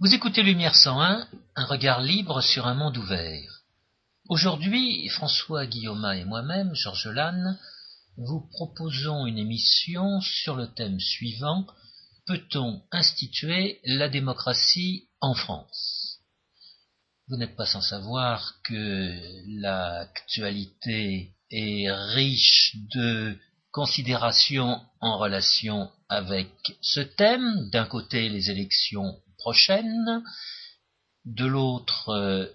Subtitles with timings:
[0.00, 1.26] Vous écoutez Lumière 101,
[1.56, 3.64] un regard libre sur un monde ouvert.
[4.28, 7.58] Aujourd'hui, François Guillaume et moi-même, Georges Lannes,
[8.16, 11.66] vous proposons une émission sur le thème suivant
[12.26, 16.20] Peut-on instituer la démocratie en France?
[17.26, 19.18] Vous n'êtes pas sans savoir que
[19.60, 23.36] l'actualité est riche de
[23.72, 26.52] considérations en relation avec
[26.82, 27.68] ce thème.
[27.70, 29.18] D'un côté, les élections
[31.24, 32.46] de l'autre, euh,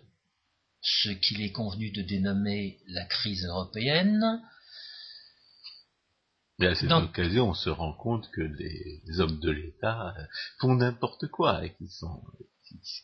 [0.82, 4.42] ce qu'il est convenu de dénommer la crise européenne.
[6.60, 10.24] Mais à cette occasion, on se rend compte que les, hommes de l'État euh,
[10.60, 12.24] font n'importe quoi et qu'ils sont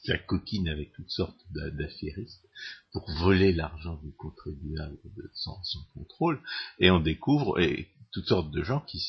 [0.02, 2.48] qui coquine avec toutes sortes d'affairistes
[2.92, 4.98] pour voler l'argent du contribuable
[5.34, 6.42] sans, sans, contrôle,
[6.80, 9.04] et on découvre et toutes sortes de gens qui,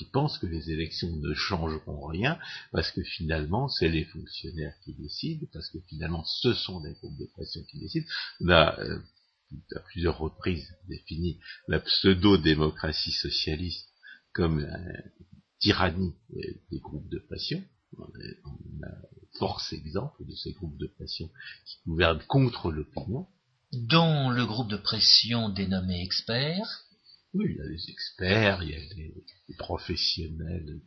[0.00, 2.38] qui pensent que les élections ne changeront rien,
[2.72, 7.18] parce que finalement, c'est les fonctionnaires qui décident, parce que finalement, ce sont des groupes
[7.18, 8.06] de pression qui décident.
[8.40, 8.98] On a, euh,
[9.76, 13.90] à plusieurs reprises, défini la pseudo-démocratie socialiste
[14.32, 15.02] comme une
[15.58, 16.14] tyrannie
[16.70, 17.62] des groupes de pression.
[17.98, 18.04] On
[18.86, 18.94] a
[19.38, 21.28] force exemple de ces groupes de pression
[21.66, 23.26] qui gouvernent contre l'opinion.
[23.72, 26.86] Dont le groupe de pression dénommé expert,
[27.32, 29.14] oui, il y a des experts, il y a des,
[29.56, 30.80] professionnels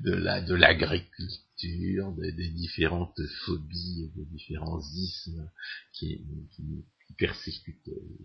[0.00, 5.50] de, la, de l'agriculture, des, différentes phobies, des différents ismes
[5.92, 6.24] qui,
[7.16, 8.18] persécutent euh,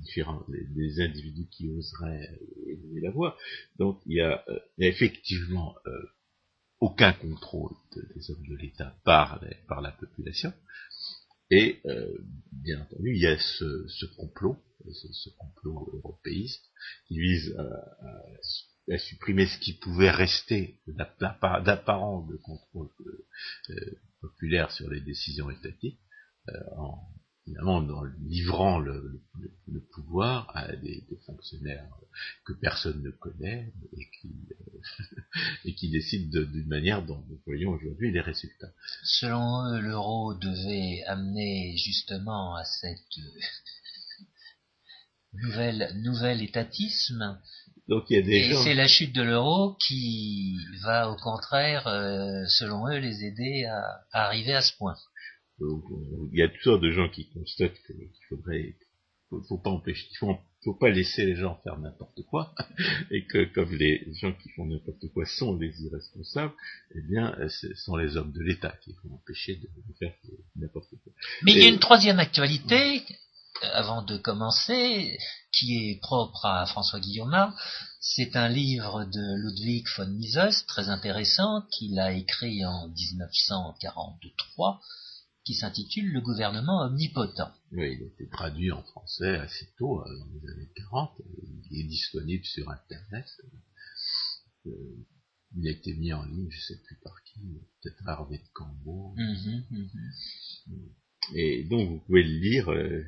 [0.00, 3.36] différents, des, individus qui oseraient élever la voix.
[3.78, 5.90] Donc il y a euh, effectivement euh,
[6.80, 10.52] aucun contrôle des hommes de l'État par, par la population.
[11.52, 11.82] Et
[12.52, 14.56] bien entendu, il y a ce, ce complot
[14.92, 16.64] ce, complot européiste,
[17.06, 22.90] qui vise à, supprimer ce qui pouvait rester d'apparent de contrôle
[23.70, 23.74] euh,
[24.20, 26.00] populaire sur les décisions étatiques,
[26.48, 26.98] euh, en
[27.44, 29.20] finalement en livrant le,
[29.92, 31.88] pouvoir à des, fonctionnaires
[32.44, 35.24] que personne ne connaît et qui, euh,
[35.64, 38.72] et qui décident d'une manière dont nous voyons aujourd'hui les résultats.
[39.04, 43.18] Selon eux, l'euro devait amener justement à cette
[45.34, 47.38] nouvel, nouvel étatisme.
[47.88, 51.88] Donc il y a des et c'est la chute de l'euro qui va au contraire,
[51.88, 53.82] euh, selon eux, les aider à,
[54.12, 54.94] arriver à ce point.
[55.58, 58.76] il y a toutes sortes de gens qui constatent qu'il faudrait,
[59.28, 62.54] faut, faut pas empêcher, il faut, faut pas laisser les gens faire n'importe quoi,
[63.10, 66.52] et que comme les gens qui font n'importe quoi sont les irresponsables,
[66.94, 69.68] eh bien, ce sont les hommes de l'État qui vont empêcher de,
[69.98, 70.14] faire
[70.56, 71.12] n'importe quoi.
[71.42, 73.02] Mais il y a une troisième actualité
[73.62, 75.18] avant de commencer,
[75.52, 77.52] qui est propre à François Guillaume,
[78.00, 84.80] c'est un livre de Ludwig von Mises, très intéressant, qu'il a écrit en 1943,
[85.44, 87.52] qui s'intitule Le gouvernement omnipotent.
[87.72, 91.12] Oui, il a été traduit en français assez tôt, euh, dans les années 40,
[91.70, 93.26] il est disponible sur Internet.
[94.66, 94.70] Euh,
[95.56, 97.40] il a été mis en ligne, je ne sais plus par qui,
[97.82, 99.14] peut-être Harvey de Cambo.
[99.16, 100.94] Mhm, mhm.
[101.34, 103.04] Et donc vous pouvez le lire, euh,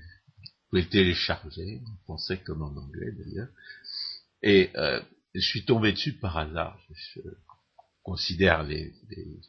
[0.73, 3.49] pouvez télécharger, en français comme en anglais d'ailleurs.
[4.43, 5.01] Et euh,
[5.35, 6.81] je suis tombé dessus par hasard.
[6.91, 7.21] Je,
[8.03, 9.41] considère les, les,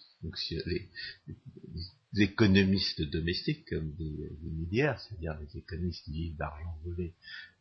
[2.16, 7.16] économistes domestiques comme des, milliards, c'est-à-dire les économistes qui vivent d'argent volé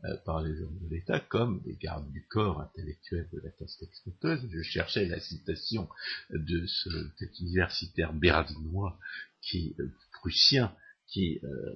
[0.05, 3.83] euh, par les hommes de l'État, comme des gardes du corps intellectuel de la caste
[3.83, 4.47] exploiteuse.
[4.51, 5.89] Je cherchais la citation
[6.29, 8.99] de ce, cet universitaire berlinois
[9.41, 10.75] qui, euh, prussien,
[11.07, 11.75] qui euh,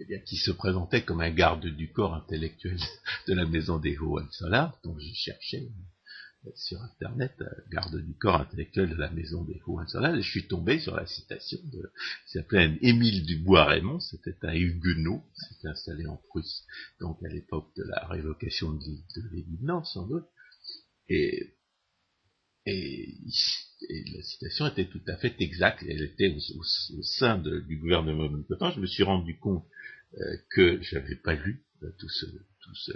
[0.00, 2.78] eh qui se présentait comme un garde du corps intellectuel
[3.26, 5.72] de la maison des Hohenzollern, donc j'ai cherché
[6.46, 7.34] euh, sur Internet,
[7.70, 11.06] garde du corps intellectuel de la maison des Hohenzollern, et je suis tombé sur la
[11.06, 11.90] citation de,
[12.26, 16.64] il s'appelait Émile Dubois-Raymond, c'était un huguenot, s'était installé en Prusse,
[17.00, 18.78] donc à l'époque de la révocation de,
[19.16, 20.26] de sans doute,
[21.08, 21.54] et,
[22.66, 26.62] la citation était tout à fait exacte, elle était au,
[27.02, 29.64] sein du gouvernement omnipotent, je me suis rendu compte
[30.50, 32.92] que j'avais pas lu euh, tout ce, tout ce,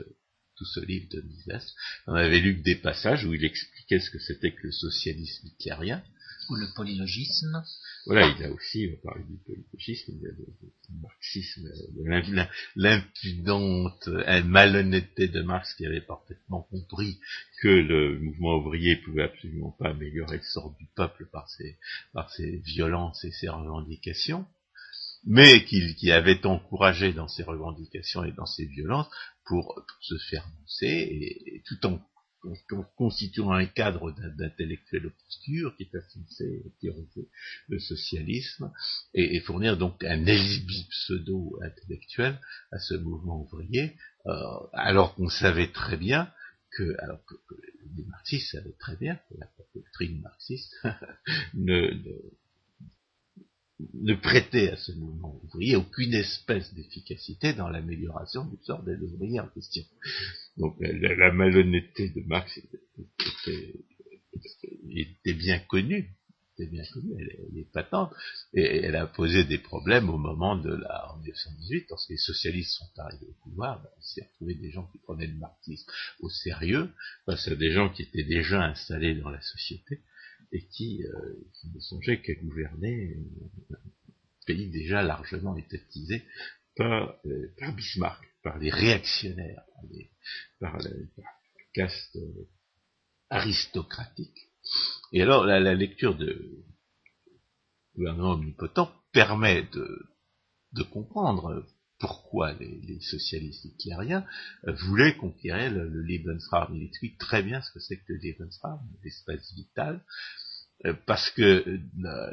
[0.56, 1.74] tout ce livre de Mises.
[2.06, 5.46] On avait lu que des passages où il expliquait ce que c'était que le socialisme
[5.46, 6.02] hitlérien.
[6.50, 7.62] Ou le polylogisme.
[8.06, 12.42] Voilà, il a aussi parlé du polylogisme, du marxisme, de
[12.74, 14.08] l'impudente
[14.44, 17.20] malhonnêteté de Marx qui avait parfaitement compris
[17.60, 21.78] que le mouvement ouvrier pouvait absolument pas améliorer le sort du peuple par ses,
[22.12, 24.44] par ses violences et ses revendications
[25.24, 29.08] mais qui, avait encouragé dans ses revendications et dans ses violences
[29.46, 32.00] pour, se faire mousser, et, tout en
[32.96, 37.28] constituant un cadre d'intellectuels obscurs qui est censé théoriser
[37.68, 38.72] le socialisme
[39.14, 42.40] et, fournir donc un alibi pseudo-intellectuel
[42.72, 43.96] à ce mouvement ouvrier,
[44.26, 44.32] euh,
[44.72, 46.32] alors qu'on savait très bien
[46.72, 47.34] que, alors que,
[47.96, 50.74] les marxistes savaient très bien que la doctrine marxiste
[51.54, 52.14] ne, ne
[54.14, 59.48] prêtait à ce mouvement ouvrier aucune espèce d'efficacité dans l'amélioration du sort des ouvriers en
[59.48, 59.82] question.
[60.56, 62.58] Donc la, malhonnêteté de Marx
[64.88, 66.10] était, bien connue,
[66.58, 68.12] était bien connue, elle, est patente,
[68.54, 72.72] et elle a posé des problèmes au moment de la en 1918, lorsque les socialistes
[72.78, 75.90] sont arrivés au pouvoir, ben, on s'est retrouvé des gens qui prenaient le marxisme
[76.20, 76.90] au sérieux,
[77.26, 80.00] face à des gens qui étaient déjà installés dans la société,
[80.52, 83.16] et qui, euh, qui ne songeait qu'à gouverner
[83.70, 83.76] un
[84.46, 86.24] pays déjà largement étatisé
[86.76, 89.64] par, euh, par Bismarck, par les réactionnaires,
[90.60, 90.90] par, la,
[91.74, 92.48] caste euh,
[93.30, 94.50] aristocratique.
[95.12, 96.64] Et alors la, la lecture de
[97.94, 100.06] gouvernement omnipotent permet de,
[100.72, 101.66] de comprendre
[102.02, 104.26] pourquoi les, socialistes hitlériens
[104.66, 106.74] euh, voulaient conquérir le, le, Lebensraum.
[106.74, 109.98] Il explique très bien ce que c'est que le Lebensraum, l'espace vital, euh,
[111.06, 112.32] parce que euh, la,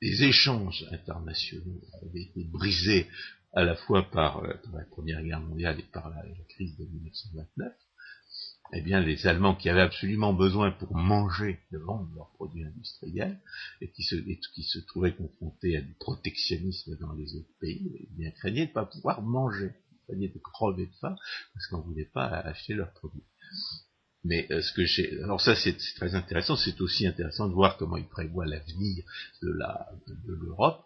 [0.00, 3.08] les échanges internationaux avaient été brisés
[3.52, 7.72] à la fois par, la Première Guerre mondiale et par la, crise de 1929,
[8.74, 13.38] eh bien, les Allemands qui avaient absolument besoin pour manger de vendre leurs produits industriels
[13.80, 18.08] et qui se, qui se trouvaient confrontés à du protectionnisme dans les autres pays, eh
[18.16, 19.72] bien, craignaient de ne pas pouvoir manger,
[20.06, 21.14] craignaient de crever de faim
[21.52, 23.24] parce qu'on ne voulait pas acheter leurs produits.
[24.24, 27.76] Mais euh, ce que j'ai, alors ça c'est très intéressant, c'est aussi intéressant de voir
[27.76, 29.04] comment il prévoit l'avenir
[29.42, 30.84] de la de, l'Europe.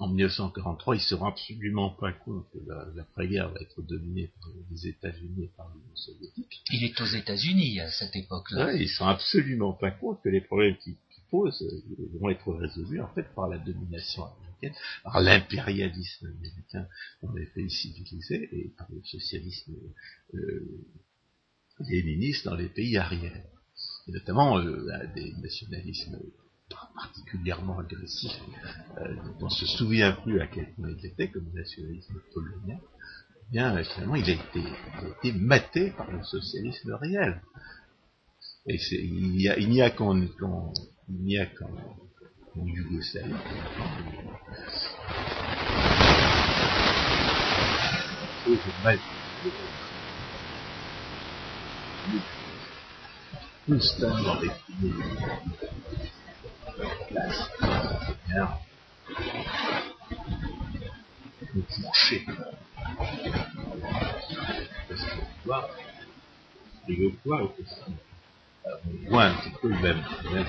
[0.00, 2.58] En 1943, ils ne se rend absolument pas compte que
[2.94, 6.62] l'après-guerre va être dominée par les États-Unis et par l'Union soviétique.
[6.70, 8.66] Il est aux États-Unis à cette époque-là.
[8.66, 10.96] Ouais, ils ne se rend absolument pas compte que les problèmes qui,
[11.30, 14.74] posent euh, vont être résolus en fait par la domination américaine,
[15.04, 16.86] par l'impérialisme américain
[17.22, 19.74] dans les pays civilisés et par le socialisme
[20.34, 20.84] euh,
[21.80, 23.44] léninistes dans les pays arrière,
[24.06, 26.18] et notamment euh, des nationalismes
[26.94, 28.40] particulièrement agressifs,
[28.98, 32.78] euh, dont on se souvient plus à quel point ils étaient, comme le nationalisme polonais,
[32.80, 34.62] eh bien finalement il a été,
[35.22, 37.40] été maté par le socialisme réel.
[38.66, 40.30] Et il n'y a, il n'y a qu'en il
[41.08, 41.38] n'y
[52.08, 52.20] a
[53.60, 54.92] qu'en Yougoslavie mal constamment réprimé
[57.14, 57.28] la
[58.26, 58.48] bien
[61.54, 62.24] nous fourcher.
[64.88, 65.68] Parce que le pouvoir,
[66.88, 67.76] et le pouvoir est aussi,
[68.64, 70.46] on voit un petit peu le même, le même,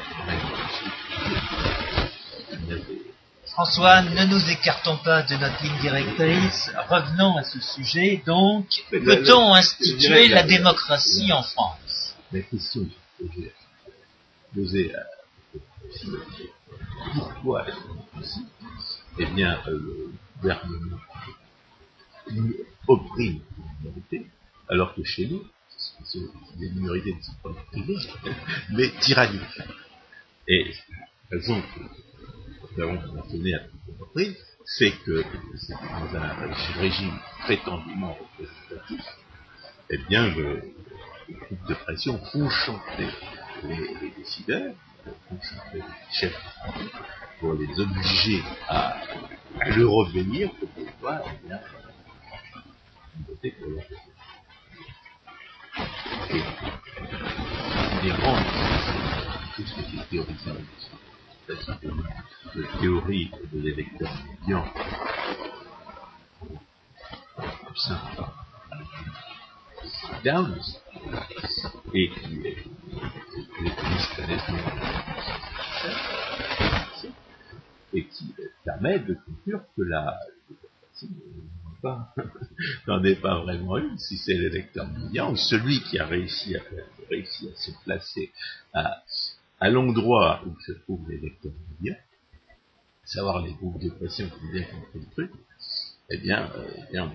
[2.51, 2.83] le même
[3.59, 6.71] François, ne nous écartons pas de notre ligne directrice.
[6.87, 8.23] Revenons à ce sujet.
[8.25, 12.15] Donc, peut-on instituer la, démocratie en France?
[12.31, 12.87] La question
[14.55, 15.01] posée à
[17.13, 17.65] pourquoi
[19.19, 20.97] Eh bien, euh, le gouvernement
[22.87, 24.25] opprime les minorités,
[24.69, 25.43] alors que chez nous,
[26.57, 27.97] les minorités ne sont pas privées,
[28.69, 29.59] mais tyranniques.
[30.47, 30.73] Et
[31.29, 31.61] elles ont
[32.75, 35.23] nous avons mentionné à plusieurs reprises, c'est que
[35.71, 39.05] dans un régime prétendument représentatif,
[39.89, 40.61] eh bien, le,
[41.27, 43.07] les groupes de pression font chanter
[43.63, 44.73] les, décideurs,
[45.03, 46.39] font chanter les chefs
[47.39, 49.01] pour les obliger à,
[49.59, 51.59] à le revenir pour pouvoir, eh bien,
[53.27, 53.83] voter pour leur
[56.31, 56.43] Et
[58.03, 58.13] les
[59.55, 60.19] tout ce qui
[61.49, 64.65] de théorie de l'électeur médian
[70.23, 70.61] Downs
[71.93, 72.57] et qui est
[77.93, 80.19] et qui permet de conclure que la
[82.87, 86.59] n'en est pas vraiment une, si c'est l'électeur médian, celui qui a réussi à,
[87.09, 88.31] réussi à se placer
[88.73, 89.01] à,
[89.59, 91.97] à l'endroit où se trouvent les lecteurs médias,
[93.03, 95.31] savoir les groupes de pression qui viennent contre le truc,
[96.09, 97.11] eh bien, euh, eh bien,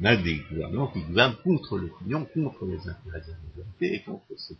[0.00, 4.02] on a des gouvernements qui gouvernent contre l'opinion, contre les intérêts de la majorité et
[4.02, 4.54] contre ce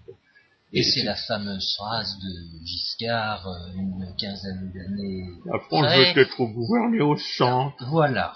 [0.73, 5.25] et c'est la fameuse phrase de Giscard, euh, une quinzaine d'années.
[5.47, 7.87] La France veut être gouvernée au centre.
[7.89, 8.35] Voilà.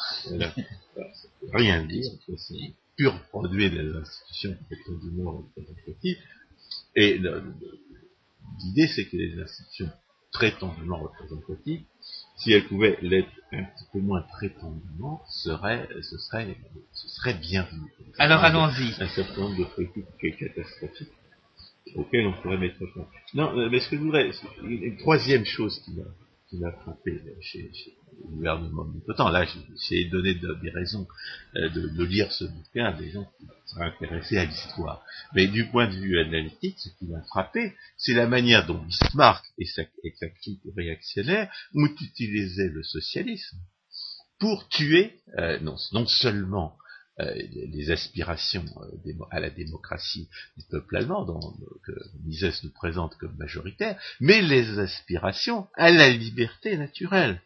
[1.53, 2.11] Rien dire.
[2.97, 6.19] pur produit des institutions prétendument représentatives.
[6.97, 7.21] Et
[8.61, 9.90] l'idée, c'est que les institutions
[10.32, 11.82] prétendument représentatives,
[12.37, 16.56] si elles pouvaient l'être un petit peu moins prétendument, serait, ce serait,
[16.92, 17.80] ce serait bien vu.
[18.18, 18.94] Alors allons-y.
[19.00, 21.12] Un certain nombre de pratiques catastrophiques
[21.94, 23.06] auxquelles on pourrait mettre fin.
[23.35, 24.30] Non, mais ce que je voudrais,
[24.62, 26.04] une troisième chose qui m'a
[26.52, 27.71] qui m'a frappé chez,
[28.18, 29.30] le gouvernement temps.
[29.30, 29.47] Là,
[29.88, 31.09] j'ai donné des raisons
[31.56, 35.02] euh, de, lire ce bouquin à des gens qui seraient intéressés à l'histoire.
[35.35, 39.47] Mais du point de vue analytique, ce qui m'a frappé, c'est la manière dont Bismarck
[39.59, 39.85] et sa,
[40.42, 43.56] clique réactionnaire ont utilisé le socialisme
[44.38, 46.76] pour tuer euh, non, seulement
[47.19, 48.64] les aspirations
[49.07, 51.26] euh, à la démocratie du peuple allemand,
[51.85, 51.92] que
[52.25, 57.42] Mises nous présente comme majoritaire, mais les aspirations à la liberté naturelle.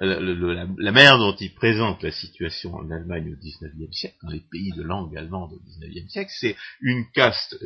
[0.00, 4.40] Euh, la, manière dont il présente la situation en Allemagne au XIXe siècle, dans les
[4.40, 7.56] pays de langue allemande au XIXe siècle, c'est une caste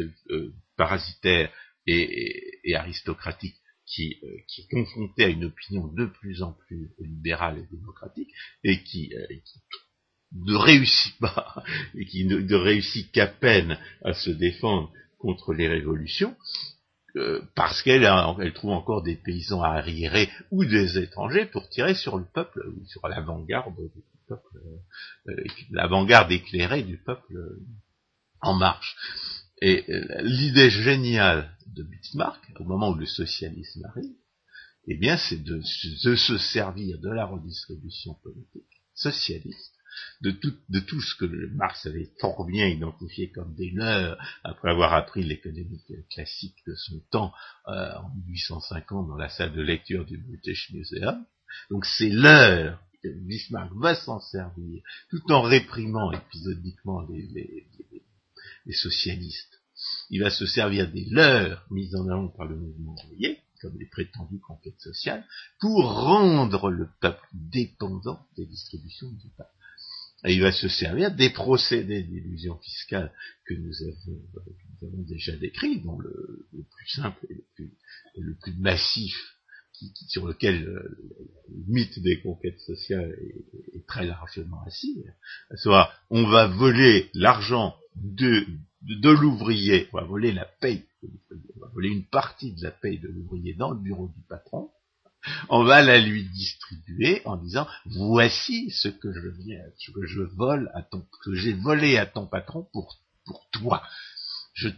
[0.77, 1.53] parasitaire
[1.87, 8.31] et, aristocratique qui, est confrontée à une opinion de plus en plus libérale et démocratique,
[8.65, 9.13] et qui
[10.35, 11.63] ne réussit pas,
[11.95, 16.37] et qui ne, réussit qu'à peine à se défendre contre les révolutions,
[17.17, 18.09] euh, parce qu'elle
[18.41, 23.07] elle trouve encore des paysans arriérés ou des étrangers pour tirer sur le peuple, sur
[23.07, 27.35] l'avant-garde du peuple, euh, euh, l'avant-garde éclairée du peuple
[28.41, 28.97] en marche.
[29.61, 29.85] Et
[30.23, 34.11] l'idée géniale de Bismarck, au moment où le socialisme arrive,
[34.89, 39.72] eh bien, c'est de se servir de la redistribution politique socialiste
[40.23, 40.31] de
[40.81, 41.25] tout, ce que
[41.55, 47.01] Marx avait fort bien identifié comme des leurs, après avoir appris l'économie classique de son
[47.11, 47.33] temps
[47.69, 51.25] euh, en 1850 dans la salle de lecture du British Museum.
[51.71, 57.67] Donc c'est l'heure que Bismarck va s'en servir, tout en réprimant épisodiquement les,
[58.65, 59.61] les, socialistes.
[60.11, 63.87] Il va se servir des leurs mises en avant par le mouvement ouvrier, comme les
[63.87, 65.27] prétendues conquêtes sociales,
[65.59, 69.51] pour rendre le peuple dépendant des distributions du peuple.
[70.25, 73.13] Il va se servir des procédés d'illusion fiscale
[73.45, 79.17] que nous avons, déjà décrits, dont le, plus simple et le plus, massif,
[80.09, 80.97] sur lequel le,
[81.67, 83.17] mythe des conquêtes sociales
[83.75, 85.05] est, très largement assis.
[85.57, 88.47] Savoir, on va voler l'argent de,
[88.83, 93.01] de, l'ouvrier, on va voler la paye, on va voler une partie de la paye
[93.01, 94.71] de l'ouvrier dans le bureau du patron,
[95.49, 100.23] on va la lui distribuer en disant voici ce que je viens, ce que je
[100.23, 103.83] vole à ton, que j'ai volé à ton patron pour pour toi.
[104.55, 104.69] Je,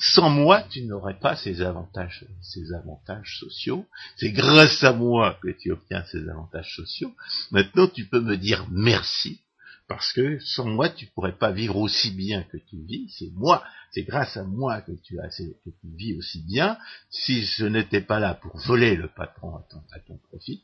[0.00, 3.86] sans moi, tu n'aurais pas ces avantages, ces avantages sociaux.
[4.16, 7.14] C'est grâce à moi que tu obtiens ces avantages sociaux.
[7.50, 9.40] Maintenant, tu peux me dire merci
[9.88, 13.08] parce que sans moi, tu pourrais pas vivre aussi bien que tu vis.
[13.18, 16.78] C'est moi, c'est grâce à moi que tu as, que tu vis aussi bien.
[17.10, 20.62] Si je n'étais pas là pour voler le patron à ton, profit,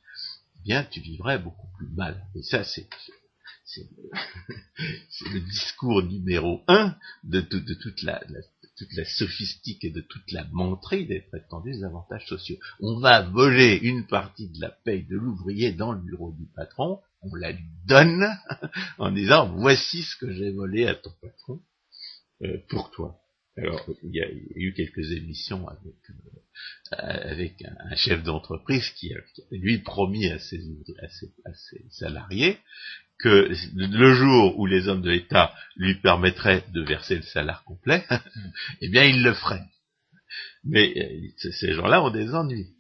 [0.57, 2.26] eh bien, tu vivrais beaucoup plus mal.
[2.35, 2.87] Et ça, c'est,
[3.64, 3.88] c'est
[5.33, 8.23] le, discours numéro un de, toute la,
[8.76, 12.59] toute la sophistique et de toute la menterie des prétendus avantages sociaux.
[12.81, 17.00] On va voler une partie de la paye de l'ouvrier dans le bureau du patron,
[17.23, 18.26] on la lui donne
[18.99, 21.61] en disant voici ce que j'ai volé à ton patron
[22.43, 23.21] euh, pour toi.
[23.57, 26.97] Alors, il y, a, eu quelques émissions avec, euh,
[27.31, 29.19] avec un, chef d'entreprise qui, a,
[29.52, 30.61] lui promis à ses,
[31.00, 32.59] à ses, salariés
[33.18, 38.04] que le jour où les hommes de l'État lui permettraient de verser le salaire complet,
[38.80, 39.64] eh bien, il le ferait.
[40.64, 42.75] Mais euh, ces gens-là ont des ennuis.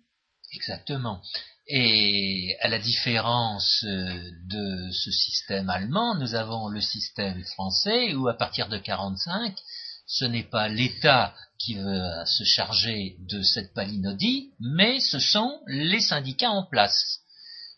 [0.52, 1.20] Exactement.
[1.66, 8.28] Et à la différence euh, de ce système allemand, nous avons le système français où
[8.28, 9.56] à partir de 45,
[10.06, 16.00] ce n'est pas l'État qui va se charger de cette palinodie, mais ce sont les
[16.00, 17.20] syndicats en place.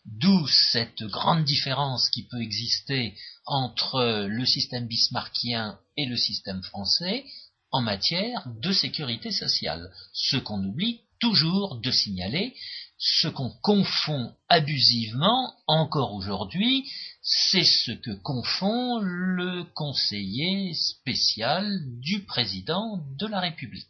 [0.07, 3.13] D'où cette grande différence qui peut exister
[3.45, 7.25] entre le système bismarckien et le système français
[7.71, 9.91] en matière de sécurité sociale.
[10.13, 12.55] Ce qu'on oublie toujours de signaler,
[12.97, 16.89] ce qu'on confond abusivement encore aujourd'hui,
[17.21, 23.85] c'est ce que confond le conseiller spécial du président de la République.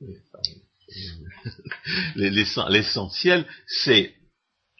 [2.16, 4.14] L'essentiel, c'est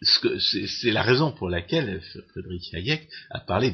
[0.03, 3.73] c'est la raison pour laquelle Frédéric Hayek a parlé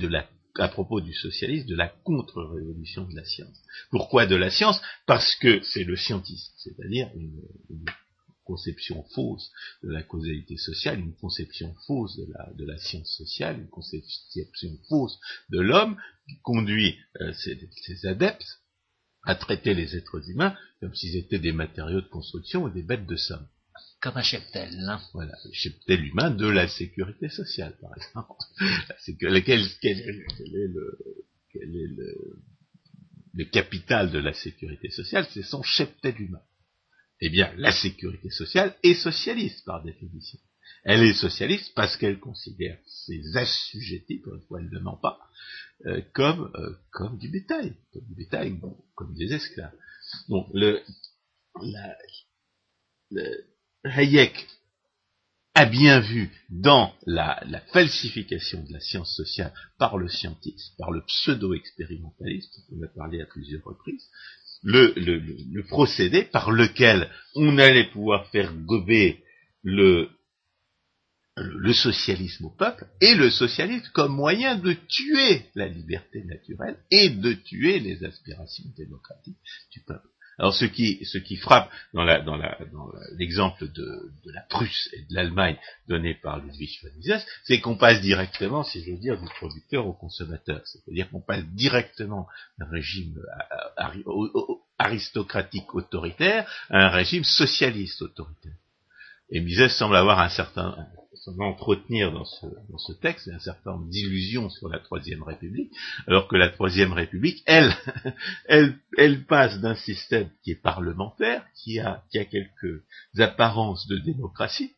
[0.58, 3.56] à propos du socialisme, de la contre-révolution de la science.
[3.90, 4.80] Pourquoi de la science?
[5.06, 7.40] Parce que c'est le scientiste, c'est-à-dire une
[8.48, 14.70] conception fausse de la causalité sociale, une conception fausse de la, science sociale, une conception
[14.88, 15.20] fausse
[15.50, 18.60] de l'homme qui conduit euh, ses, adeptes
[19.24, 23.06] à traiter les êtres humains comme s'ils étaient des matériaux de construction ou des bêtes
[23.06, 23.46] de somme.
[24.00, 24.70] Comme un cheptel.
[24.88, 25.00] Hein.
[25.12, 28.40] Voilà, le cheptel humain de la sécurité sociale, par exemple.
[29.00, 30.12] C'est que, quel, quel, est
[30.68, 30.98] le,
[31.52, 32.42] quel est le,
[33.34, 36.42] le capital de la sécurité sociale, c'est son cheptel humain.
[37.20, 40.38] Eh bien, la sécurité sociale est socialiste par définition.
[40.84, 45.18] Elle est socialiste parce qu'elle considère ses assujettis, pour une fois elle ne ment pas,
[45.86, 48.60] euh, comme, euh, comme du bétail, comme du bétail,
[48.94, 49.74] comme des esclaves.
[50.28, 50.80] Donc, le,
[51.60, 51.96] la,
[53.10, 53.44] le
[53.88, 54.46] Hayek
[55.58, 57.40] a bien vu dans la,
[57.72, 63.26] falsification de la science sociale par le scientisme, par le pseudo-expérimentaliste, on a parlé à
[63.26, 64.08] plusieurs reprises,
[64.62, 69.24] le, procédé par lequel on allait pouvoir faire gober
[69.64, 70.12] le
[71.72, 77.32] socialisme au peuple et le socialisme comme moyen de tuer la liberté naturelle et de
[77.32, 79.38] tuer les aspirations démocratiques
[79.72, 80.08] du peuple.
[80.38, 82.04] Alors ce qui, ce qui frappe dans,
[83.16, 85.56] l'exemple de, la Prusse et de l'Allemagne
[85.88, 89.86] donné par Ludwig von Mises, c'est qu'on passe directement, si je veux dire, du producteur
[89.86, 90.60] au consommateur.
[90.64, 92.28] C'est-à-dire qu'on passe directement
[92.58, 93.20] d'un régime
[94.78, 98.54] aristocratique autoritaire à un régime socialiste autoritaire.
[99.30, 100.76] Et Mises semble avoir un certain,
[101.38, 105.72] entretenir dans ce, dans ce texte un certain nombre d'illusions sur la Troisième République,
[106.06, 107.72] alors que la Troisième République, elle,
[108.46, 112.82] elle, elle passe d'un système qui est parlementaire, qui a, qui a quelques
[113.18, 114.74] apparences de démocratie,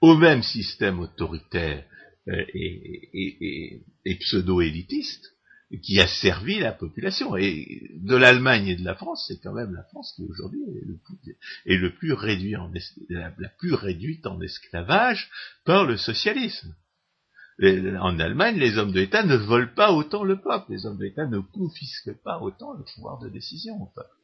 [0.00, 1.84] au même système autoritaire
[2.28, 5.33] euh, et, et, et pseudo-élitiste,
[5.80, 7.36] qui a servi la population.
[7.36, 10.62] Et de l'Allemagne et de la France, c'est quand même la France qui aujourd'hui
[11.66, 12.70] est le plus, réduit en
[13.08, 15.30] la, plus réduite en esclavage
[15.64, 16.74] par le socialisme.
[17.60, 21.04] En Allemagne, les hommes de l'État ne volent pas autant le peuple, les hommes de
[21.04, 24.16] l'État ne confisquent pas autant le pouvoir de décision au peuple.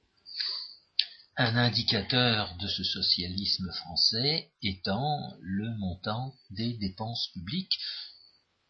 [1.37, 7.79] Un indicateur de ce socialisme français étant le montant des dépenses publiques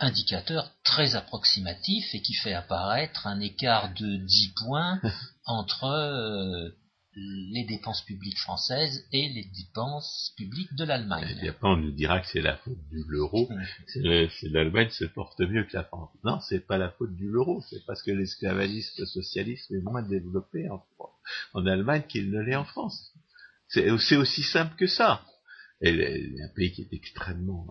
[0.00, 5.00] indicateur très approximatif et qui fait apparaître un écart de 10 points
[5.44, 6.70] entre euh,
[7.16, 11.38] les dépenses publiques françaises et les dépenses publiques de l'Allemagne.
[11.42, 13.50] Et après, on nous dira que c'est la faute du l'euro,
[13.88, 16.10] c'est l'Allemagne se porte mieux que la France.
[16.24, 20.68] Non, c'est pas la faute du l'euro, c'est parce que l'esclavagisme socialiste est moins développé
[20.70, 20.84] en,
[21.54, 23.12] en Allemagne qu'il ne l'est en France.
[23.68, 25.24] C'est aussi simple que ça.
[25.82, 25.90] Et
[26.42, 27.66] un pays qui est extrêmement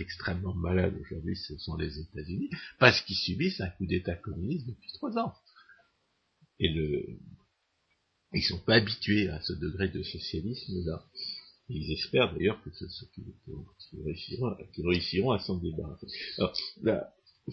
[0.00, 4.90] extrêmement malade aujourd'hui, ce sont les États-Unis, parce qu'ils subissent un coup d'État communiste depuis
[4.92, 5.34] trois ans.
[6.58, 7.18] Et le,
[8.32, 11.04] ils sont pas habitués à ce degré de socialisme-là.
[11.68, 13.24] Ils espèrent d'ailleurs que ce, qu'ils
[14.04, 16.06] réussiront, réussiront, à s'en débarrasser.
[16.38, 16.54] Alors,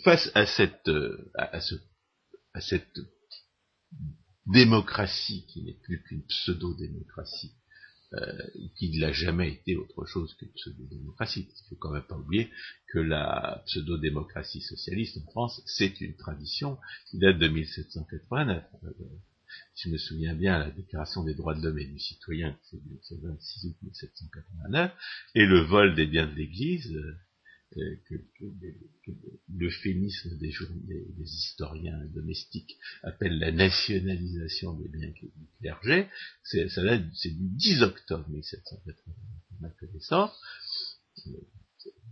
[0.03, 0.89] face à cette,
[1.35, 1.75] à, ce,
[2.59, 2.99] cette
[4.45, 7.58] démocratie qui n'est plus qu'une pseudo-démocratie, euh,
[8.75, 11.47] qui ne l'a jamais été autre chose que pseudo-démocratie.
[11.47, 12.49] Il ne faut quand même pas oublier
[12.87, 18.63] que la pseudo-démocratie socialiste en France, c'est une tradition qui date de 1789.
[18.83, 18.89] Euh,
[19.75, 22.77] si je me souviens bien, la Déclaration des droits de l'homme et du citoyen, c'est
[22.77, 24.91] le 26 août 1789,
[25.35, 26.95] et le vol des biens de l'Église,
[27.77, 28.15] euh, euh, que,
[29.05, 29.11] que,
[29.55, 30.51] l'euphémisme des,
[30.87, 35.29] des, des, historiens domestiques appelle la nationalisation des biens du
[35.59, 36.07] clergé,
[36.43, 39.13] c'est, c'est du 10 octobre 1780,
[39.59, 40.31] ma connaissance,
[41.27, 41.58] on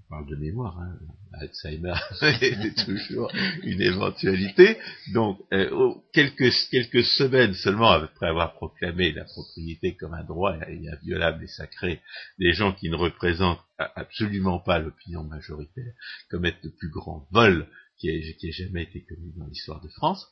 [0.10, 0.98] parle de mémoire, hein.
[1.34, 1.94] Alzheimer
[2.42, 3.32] est toujours
[3.64, 4.78] une éventualité.
[5.14, 11.48] Donc, euh, quelques, semaines seulement après avoir proclamé la propriété comme un droit inviolable et
[11.48, 12.02] sacré,
[12.40, 15.94] des gens qui ne représentent absolument pas l'opinion majoritaire
[16.30, 17.68] commettent le plus grand vol
[18.00, 20.28] qui ait jamais été commis dans l'histoire de France.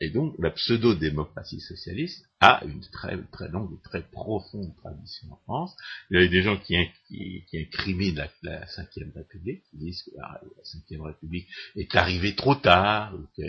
[0.00, 5.76] Et donc, la pseudo-démocratie socialiste a une très, très longue très profonde tradition en France.
[6.10, 6.76] Il y a des gens qui,
[7.08, 12.54] qui, incriminent la, la Cinquième République, qui disent que la, Cinquième République est arrivée trop
[12.54, 13.42] tard, que,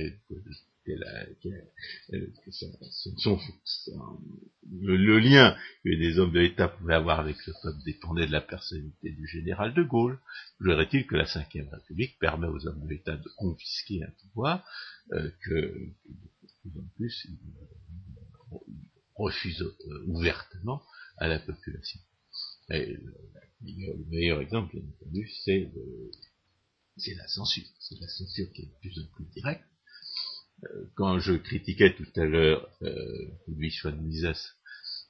[4.72, 8.40] le, lien que les hommes de l'État pouvaient avoir avec le peuple dépendait de la
[8.40, 10.18] personnalité du général de Gaulle.
[10.62, 14.66] J'aurais-il que la Cinquième République permet aux hommes de l'État de confisquer un pouvoir
[15.12, 15.74] euh, que
[16.70, 17.38] plus en plus, ils
[19.16, 20.82] refusent euh, ouvertement
[21.18, 22.00] à la population.
[22.70, 22.98] Et
[23.62, 25.72] le, meilleur exemple, bien entendu, c'est
[27.16, 27.66] la censure.
[27.80, 29.64] C'est la censure qui est de plus en plus directe.
[30.64, 34.57] Euh, quand je critiquais tout à l'heure euh, Euh,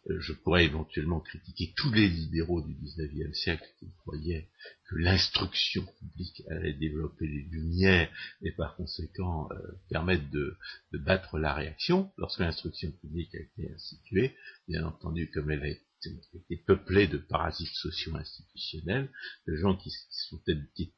[0.09, 4.49] je pourrais éventuellement critiquer tous les libéraux du XIXe siècle qui croyaient
[4.89, 8.09] que l'instruction publique allait développer les lumières
[8.41, 9.57] et par conséquent euh,
[9.89, 10.57] permettre de,
[10.93, 12.11] battre la réaction.
[12.17, 14.35] Lorsque l'instruction publique a été instituée,
[14.67, 19.09] bien entendu, comme elle a été peuplée de parasites socio-institutionnels,
[19.47, 20.41] de gens qui, sont,
[20.75, 20.93] qui,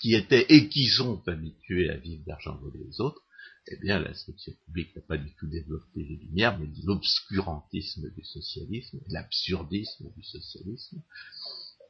[0.00, 3.22] qui étaient et qui sont habitués à vivre d'argent volé aux autres,
[3.68, 9.00] eh bien, l'instruction publique n'a pas du tout développé les lumières, mais l'obscurantisme du socialisme,
[9.08, 11.02] l'absurdisme du socialisme.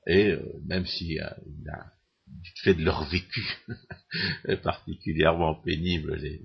[0.07, 1.29] Et euh, même si euh,
[1.73, 1.93] a,
[2.27, 3.43] du fait de leur vécu
[4.63, 6.43] particulièrement pénible, les,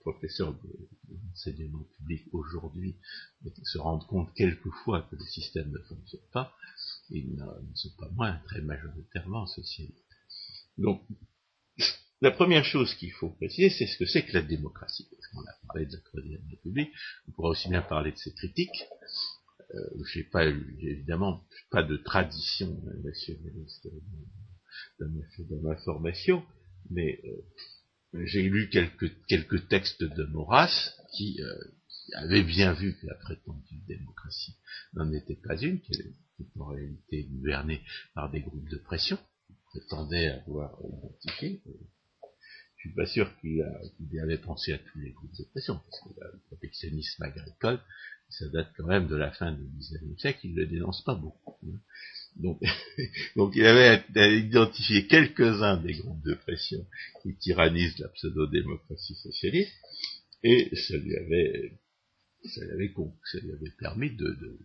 [0.00, 0.54] professeurs
[1.04, 2.96] d'enseignement public aujourd'hui
[3.64, 6.54] se rendent compte quelquefois que le système ne fonctionne pas,
[7.10, 10.04] ils ne sont pas moins très majoritairement socialistes.
[10.78, 11.02] Donc,
[12.20, 15.08] la première chose qu'il faut préciser, c'est ce que c'est que la démocratie.
[15.34, 16.92] On a parlé de la Troisième République,
[17.28, 18.84] on pourra aussi bien parler de ses critiques.
[19.74, 23.88] Euh, j'ai pas évidemment pas de tradition nationaliste
[24.98, 26.44] dans ma, formation,
[26.90, 31.54] mais euh, j'ai lu quelques, quelques textes de Maurras qui, euh,
[32.14, 34.56] avait bien vu que la prétendue démocratie
[34.94, 37.82] n'en était pas une, qu'elle était en réalité gouvernée
[38.14, 41.62] par des groupes de pression, qui prétendaient avoir identifié,
[42.80, 43.62] je suis pas sûr qu'il
[44.20, 47.78] avait pensé à tous les groupes de pression, parce que le protectionnisme agricole,
[48.30, 51.14] ça date quand même de la fin du XIXe siècle, il ne le dénonce pas
[51.14, 51.58] beaucoup.
[51.66, 51.78] Hein.
[52.36, 52.62] Donc,
[53.36, 54.02] donc il avait
[54.38, 56.86] identifié quelques-uns des groupes de pression
[57.22, 59.74] qui tyrannisent la pseudo-démocratie socialiste,
[60.42, 61.78] et ça lui avait,
[62.44, 64.58] ça lui avait, ça lui avait permis de, de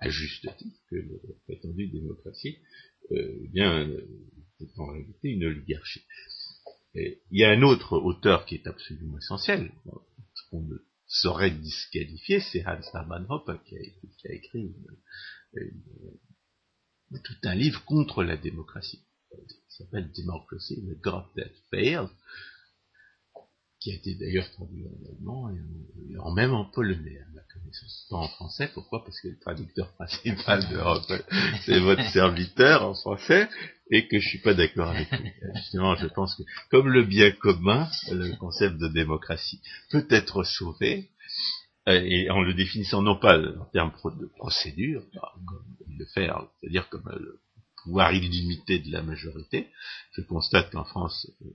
[0.00, 2.58] à juste titre que la prétendue démocratie
[3.10, 3.88] eh bien,
[4.58, 6.04] c'est en réalité une oligarchie.
[6.94, 9.70] Et il y a un autre auteur qui est absolument essentiel,
[10.34, 14.74] ce qu'on ne saurait disqualifier, c'est Hans Hermann Hoppe qui a, écrit
[17.22, 19.04] tout un livre contre la démocratie.
[19.32, 22.08] Il s'appelle Democracy, the God That Fails,
[23.80, 28.06] qui a été d'ailleurs traduit en allemand et en, même en polonais, à ma connaissance.
[28.10, 29.04] Pas en français, pourquoi?
[29.04, 30.78] Parce que le traducteur principal de
[31.64, 33.48] c'est votre serviteur en français,
[33.90, 35.30] et que je suis pas d'accord avec lui.
[35.56, 39.60] Justement, je pense que comme le bien commun, le concept de démocratie
[39.90, 41.10] peut être sauvé,
[41.88, 45.02] euh, et en le définissant non pas en termes de procédure,
[45.46, 45.64] comme
[45.98, 47.40] le faire, c'est-à-dire comme le
[47.84, 49.68] pouvoir illimité de la majorité,
[50.12, 51.50] je constate qu'en France, euh,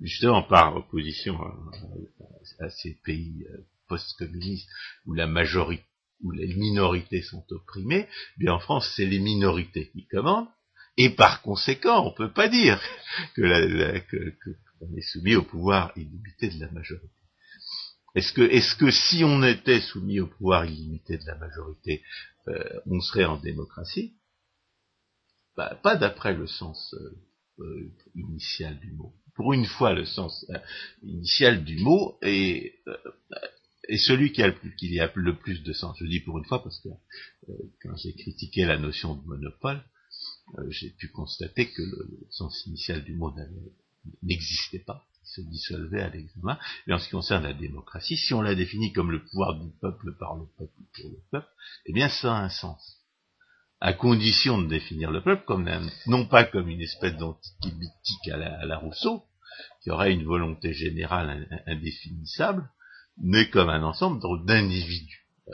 [0.00, 1.38] justement par opposition
[2.58, 3.58] à, ces pays euh,
[3.88, 4.68] post-communistes
[5.06, 5.84] où la majorité,
[6.22, 8.08] où les minorités sont opprimées,
[8.38, 10.48] bien en France c'est les minorités qui commandent,
[10.96, 12.80] et par conséquent on ne peut pas dire
[13.34, 13.42] que,
[14.78, 17.14] qu'on est soumis au pouvoir illimité de la majorité.
[18.14, 22.02] Est-ce que, est-ce que si on était soumis au pouvoir illimité de la majorité,
[22.48, 24.16] euh, on serait en démocratie?
[25.56, 26.92] Bah, Pas d'après le sens
[27.60, 30.58] euh, initial du mot pour une fois le sens euh,
[31.02, 34.48] initial du mot et, euh, celui qui a,
[35.14, 35.96] le plus, de sens.
[35.98, 36.90] Je dis pour une fois parce que
[37.48, 39.82] euh, quand j'ai critiqué la notion de monopole,
[40.68, 43.34] j'ai pu constater que le, sens initial du mot
[44.22, 46.58] n'existait pas, se dissolvait à l'examen.
[46.86, 49.70] Et en ce qui concerne la démocratie, si on la définit comme le pouvoir du
[49.80, 51.48] peuple par le peuple pour le peuple,
[51.86, 53.00] eh bien ça a un sens
[53.80, 55.68] à condition de définir le peuple comme
[56.06, 59.24] non pas comme une espèce d'entité mythique à la, Rousseau,
[59.82, 62.68] qui aurait une volonté générale indéfinissable,
[63.22, 65.26] mais comme un ensemble d'individus.
[65.48, 65.52] Euh,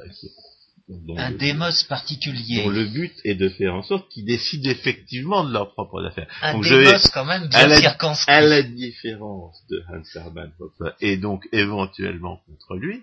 [1.16, 2.62] un démos particulier.
[2.62, 6.28] Dont le but est de faire en sorte qu'ils décident effectivement de leurs propres affaires.
[6.42, 8.32] Un démos quand même bien à circonscrit.
[8.32, 13.02] À la différence de Hans Hermann Hoppe, et donc éventuellement contre lui,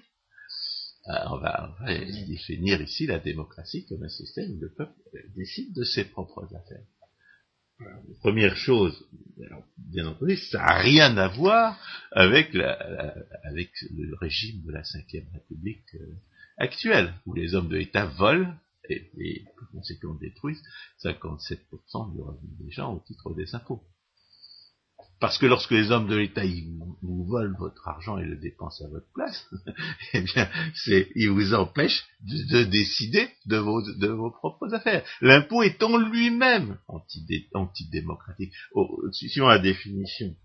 [1.10, 1.76] euh, on va,
[2.28, 4.94] définir ici la démocratie comme un système où le peuple
[5.36, 6.86] décide de ses propres affaires.
[8.22, 9.06] Première chose,
[9.78, 11.80] bien entendu, ça n'a rien à voir
[12.12, 16.16] avec, le régime de la Ve République euh,
[16.58, 18.54] actuelle, où les hommes de l'État volent
[18.90, 20.64] et, et par conséquent détruisent
[21.04, 23.84] 57% du revenu des gens au titre des impôts.
[25.24, 26.44] Parce que lorsque les hommes de l'État
[27.02, 29.50] vous, volent votre argent et le dépensent à votre place,
[30.14, 35.06] eh bien, c'est, ils vous empêchent de, décider de vos, de vos propres affaires.
[35.22, 36.78] L'impôt est en lui-même
[37.54, 38.52] antidémocratique.
[39.14, 40.36] suivant la définition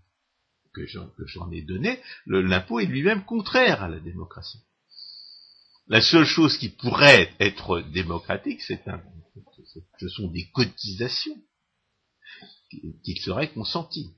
[0.73, 4.61] que j'en ai donnée, l'impôt est lui-même contraire à la démocratie.
[5.89, 9.03] La seule chose qui pourrait être démocratique, c'est un,
[9.99, 11.35] ce sont des cotisations
[13.03, 14.15] qui seraient consenties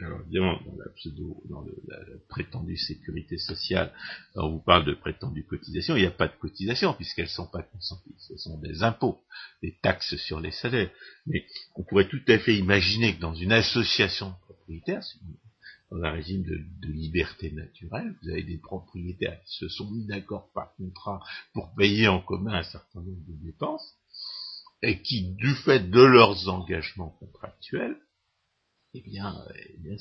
[0.00, 1.96] alors évidemment, dans la pseudo, dans la,
[2.28, 3.92] prétendue sécurité sociale,
[4.34, 7.46] on vous parle de prétendue cotisation, il n'y a pas de cotisation puisqu'elles ne sont
[7.46, 9.20] pas consenties, ce sont des impôts,
[9.62, 10.90] des taxes sur les salaires.
[11.26, 15.02] Mais on pourrait tout à fait imaginer que dans une association propriétaire,
[15.90, 20.06] dans un régime de, de, liberté naturelle, vous avez des propriétaires qui se sont mis
[20.06, 21.20] d'accord par contrat
[21.54, 23.94] pour payer en commun un certain nombre de dépenses,
[24.82, 27.96] et qui, du fait de leurs engagements contractuels,
[28.94, 29.96] eh bien, eh bien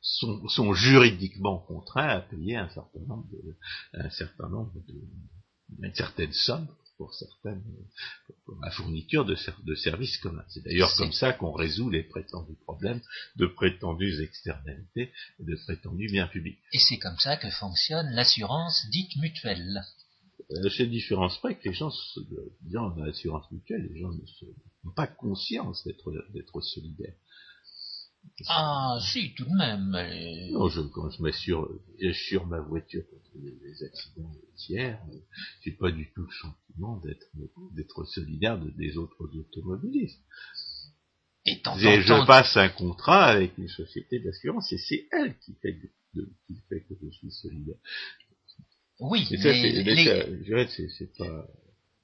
[0.00, 3.56] sont, sont, juridiquement contraints à payer un certain nombre de,
[3.94, 4.94] un certain nombre de,
[5.82, 7.62] une certaine somme pour certaines,
[8.44, 10.44] pour la fourniture de, de services communs.
[10.48, 13.00] C'est d'ailleurs comme ça qu'on résout les prétendus problèmes
[13.36, 16.58] de prétendues externalités et de prétendus biens publics.
[16.72, 19.84] Et c'est comme ça que fonctionne l'assurance dite mutuelle.
[20.50, 21.90] Euh, c'est différence près que les gens,
[22.70, 24.10] dans l'assurance mutuelle, les gens
[24.84, 27.14] n'ont pas conscience d'être solidaires.
[28.48, 29.90] Ah, si, tout de même.
[30.52, 35.00] Non, je, quand je m'assure, j'assure ma voiture contre les, accidents tiers,
[35.62, 37.26] j'ai pas du tout le sentiment d'être,
[37.74, 40.22] d'être solidaire des autres automobilistes.
[41.46, 45.78] Et je passe un contrat avec une société d'assurance et c'est elle qui fait,
[46.46, 47.78] qui fait que je suis solidaire.
[49.00, 51.44] Oui, mais, ça, c'est, c'est pas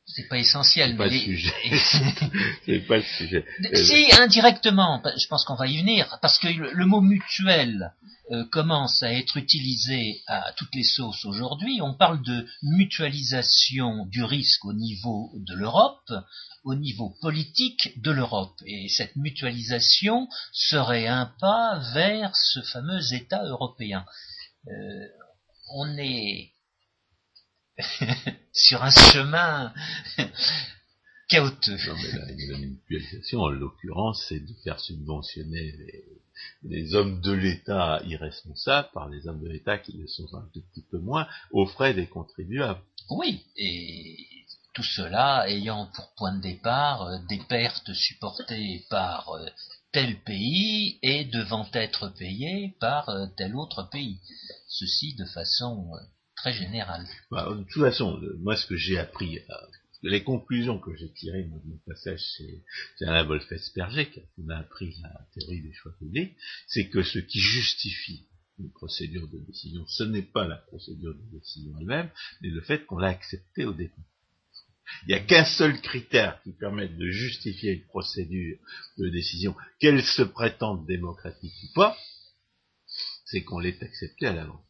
[0.06, 0.90] c'est pas essentiel.
[0.90, 1.52] C'est pas, le sujet.
[2.66, 3.44] c'est pas le sujet.
[3.72, 7.94] Si, indirectement, je pense qu'on va y venir, parce que le, mot mutuel
[8.30, 11.80] euh, commence à être utilisé à toutes les sauces aujourd'hui.
[11.80, 16.12] On parle de mutualisation du risque au niveau de l'Europe,
[16.64, 18.60] au niveau politique de l'Europe.
[18.66, 24.04] Et cette mutualisation serait un pas vers ce fameux État européen.
[24.68, 25.06] Euh,
[25.74, 26.53] on est
[28.52, 29.72] sur un chemin
[31.28, 31.86] chaotique.
[31.86, 35.74] Non, mais la, mutualisation, en l'occurrence, c'est de faire subventionner
[36.62, 40.62] les, hommes de l'État irresponsables par les hommes de l'État qui le sont un tout
[40.72, 42.80] petit peu moins, aux frais des contribuables.
[43.10, 44.16] Oui, et
[44.74, 49.46] tout cela ayant pour point de départ euh, des pertes supportées par euh,
[49.92, 54.18] tel pays et devant être payées par euh, tel autre pays.
[54.68, 55.92] Ceci de façon
[56.52, 57.06] général.
[57.30, 59.54] Bah, de toute façon, moi ce que j'ai appris, euh,
[60.02, 62.62] les conclusions que j'ai tirées de mon passage chez,
[63.00, 66.36] Alain Wolf-Esperger, qui m'a appris la théorie des choix publics,
[66.68, 68.26] c'est que ce qui justifie
[68.58, 72.84] une procédure de décision, ce n'est pas la procédure de décision elle-même, mais le fait
[72.84, 74.04] qu'on l'a acceptée au départ.
[75.04, 78.58] Il n'y a qu'un seul critère qui permette de justifier une procédure
[78.98, 81.96] de décision, qu'elle se prétende démocratique ou pas,
[83.24, 84.60] c'est qu'on l'ait acceptée à l'avance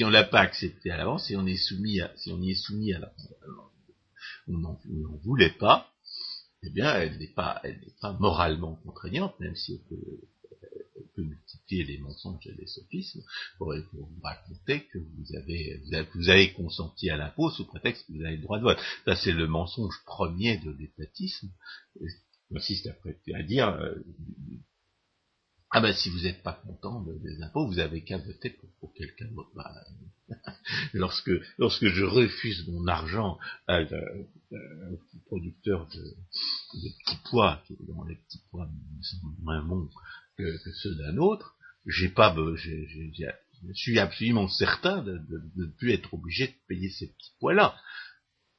[0.00, 2.52] si on l'a pas accepté à l'avance, si on est soumis à, si on y
[2.52, 3.28] est soumis à l'avance,
[4.48, 4.80] on n'en
[5.22, 5.92] voulait pas,
[6.62, 10.20] eh bien, elle n'est pas, elle n'est pas moralement contraignante, même si on peut,
[11.18, 13.22] multiplier les mensonges et les sophismes
[13.58, 15.82] pour, vous raconter que vous avez,
[16.14, 18.78] vous avez, consenti à l'impôt sous prétexte que vous avez le droit de vote.
[19.04, 21.50] Ça, c'est le mensonge premier de l'étatisme.
[22.50, 22.88] J'insiste
[23.34, 23.96] à dire, euh,
[25.72, 29.26] ah ben si vous n'êtes pas content des impôts, vous avez qu'à voter pour, quelqu'un
[29.26, 29.50] d'autre.
[29.54, 29.72] Bah,
[30.94, 36.14] lorsque, lorsque je refuse mon argent à, un petit producteur de,
[36.72, 38.68] petits pois, dont les petits pois
[39.02, 39.88] sont moins bons
[40.36, 41.54] que, ceux d'un autre,
[41.86, 45.22] j'ai pas, je suis absolument certain de
[45.56, 47.76] ne plus être obligé de payer ces petits pois-là.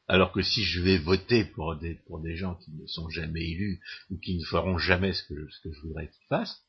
[0.08, 3.50] Alors que si je vais voter pour des, pour des gens qui ne sont jamais
[3.50, 6.62] élus ou qui ne feront jamais ce que je voudrais qu'ils fassent,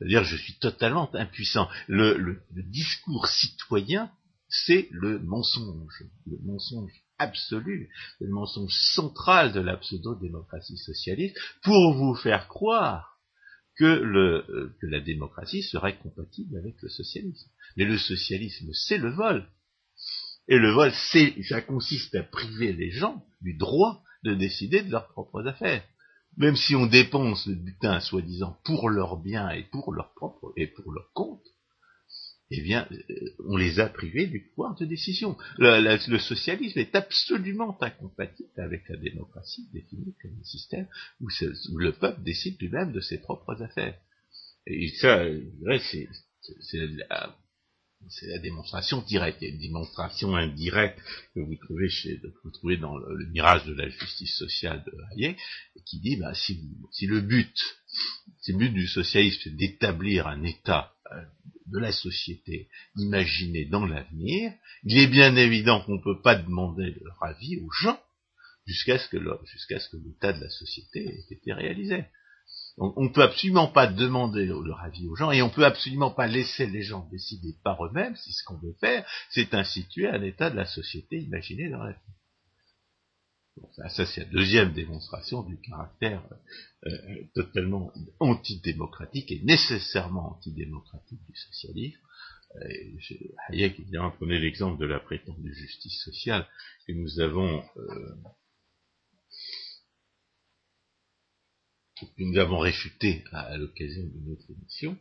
[0.00, 1.68] c'est-à-dire je suis totalement impuissant.
[1.86, 4.10] Le, discours citoyen,
[4.48, 12.14] c'est le mensonge, le mensonge absolu, le mensonge central de la pseudo-démocratie socialiste, pour vous
[12.14, 13.18] faire croire
[13.76, 17.50] que, le, que la démocratie serait compatible avec le socialisme.
[17.76, 19.46] Mais le socialisme, c'est le vol.
[20.48, 20.92] Et le vol,
[21.44, 25.84] ça consiste à priver les gens du droit de décider de leurs propres affaires
[26.40, 30.68] même si on dépense le butin soi-disant pour leur bien et pour leur propre et
[30.68, 31.44] pour leur compte,
[32.50, 33.14] eh bien, euh,
[33.46, 35.36] on les a privés du pouvoir de décision.
[35.58, 40.88] Le, socialisme est absolument incompatible avec la démocratie définie comme un système
[41.20, 41.28] où,
[41.76, 43.98] le peuple décide lui-même de ses propres affaires.
[44.66, 45.22] Et ça,
[45.90, 46.08] c'est
[46.72, 47.36] la,
[48.08, 49.38] c'est la démonstration directe.
[49.40, 50.98] Il y a une démonstration indirecte
[51.34, 55.38] que vous trouvez, que vous trouvez dans le, mirage de la justice sociale de Hayek,
[55.86, 56.60] qui dit, bah, si,
[56.92, 57.54] si le but,
[58.40, 61.22] si le but du socialisme, c'est d'établir un État euh,
[61.66, 64.52] de la société imaginé dans l'avenir,
[64.84, 68.00] il est bien évident qu'on ne peut pas demander leur avis aux gens
[68.66, 69.16] jusqu'à ce que
[69.96, 72.04] l'état de la société ait été réalisé.
[72.78, 76.10] On ne peut absolument pas demander le avis aux gens et on ne peut absolument
[76.10, 80.22] pas laisser les gens décider par eux-mêmes si ce qu'on veut faire, c'est instituer un
[80.22, 83.70] état de la société imaginé dans la vie.
[83.88, 86.22] ça, c'est la deuxième démonstration du caractère
[86.86, 92.00] euh, euh, totalement antidémocratique et nécessairement antidémocratique du socialisme.
[92.56, 92.68] Euh,
[93.48, 96.46] Hayek, évidemment, prenait l'exemple de la prétendue justice sociale
[96.86, 98.14] que nous avons euh,
[102.06, 104.96] que nous avons réfuté à, l'occasion de notre émission.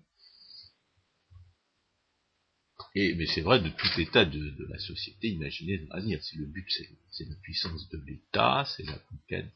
[2.95, 6.23] Mais c'est vrai de tout état de, la société imaginée dans l'avenir.
[6.23, 6.65] Si le but
[7.11, 9.51] c'est la puissance de l'État, c'est la conquête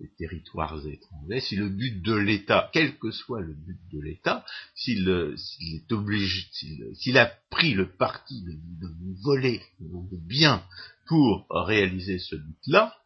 [0.00, 4.46] des territoires étrangers, si le but de l'État, quel que soit le but de l'État,
[4.74, 6.46] s'il est obligé,
[6.94, 10.64] s'il a pris le parti de, de voler de bien
[11.06, 12.96] pour réaliser ce but-là,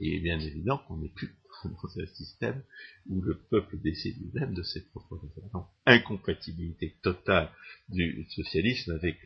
[0.00, 1.34] il est bien évident qu'on n'est plus
[1.68, 2.62] dans un système
[3.08, 5.66] où le peuple décide lui-même de ses propres affaires.
[5.86, 7.50] Incompatibilité totale
[7.88, 9.18] du socialisme avec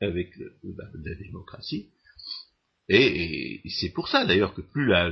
[0.00, 1.90] avec la, démocratie.
[2.88, 5.08] Et, c'est pour ça d'ailleurs que plus, la,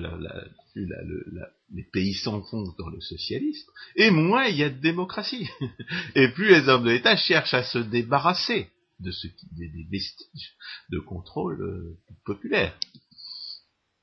[1.73, 5.49] les pays s'enfoncent dans le socialisme, et moins il y a de démocratie.
[6.15, 10.55] Et plus les hommes de l'État cherchent à se débarrasser de ce qui des vestiges
[10.91, 12.77] de contrôle euh, populaire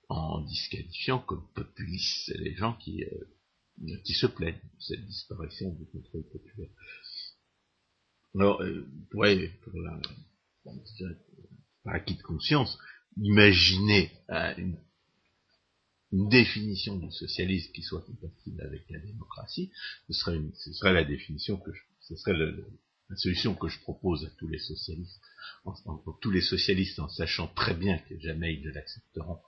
[0.09, 5.85] en disqualifiant comme populistes les gens qui, euh, qui se plaignent de cette disparition du
[5.85, 6.69] contrôle populaire.
[8.35, 9.99] Alors, euh, ouais, pour la,
[11.83, 12.77] par acquis de conscience,
[13.17, 14.77] imaginer euh, une,
[16.11, 19.71] une, définition du socialisme qui soit compatible avec la démocratie,
[20.07, 23.79] ce serait, une, ce serait la définition que je, ce serait la solution que je
[23.79, 25.21] propose à tous les socialistes,
[25.65, 29.39] en, en, tous les socialistes en sachant très bien que jamais ils ne l'accepteront,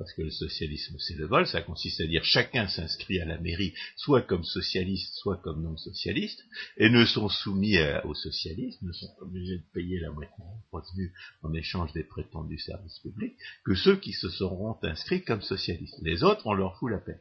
[0.00, 3.36] parce que le socialisme c'est le vol, ça consiste à dire chacun s'inscrit à la
[3.36, 6.42] mairie, soit comme socialiste, soit comme non socialiste,
[6.78, 11.12] et ne sont soumis au socialisme, ne sont obligés de payer la moitié de revenu
[11.42, 15.98] en échange des prétendus services publics, que ceux qui se seront inscrits comme socialistes.
[16.00, 17.20] Les autres, on leur fout la paix.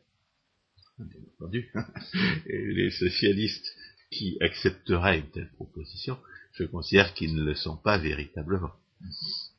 [1.00, 1.74] Bien entendu.
[2.46, 3.76] Les socialistes
[4.10, 6.18] qui accepteraient une telle proposition,
[6.54, 8.72] je considère qu'ils ne le sont pas véritablement.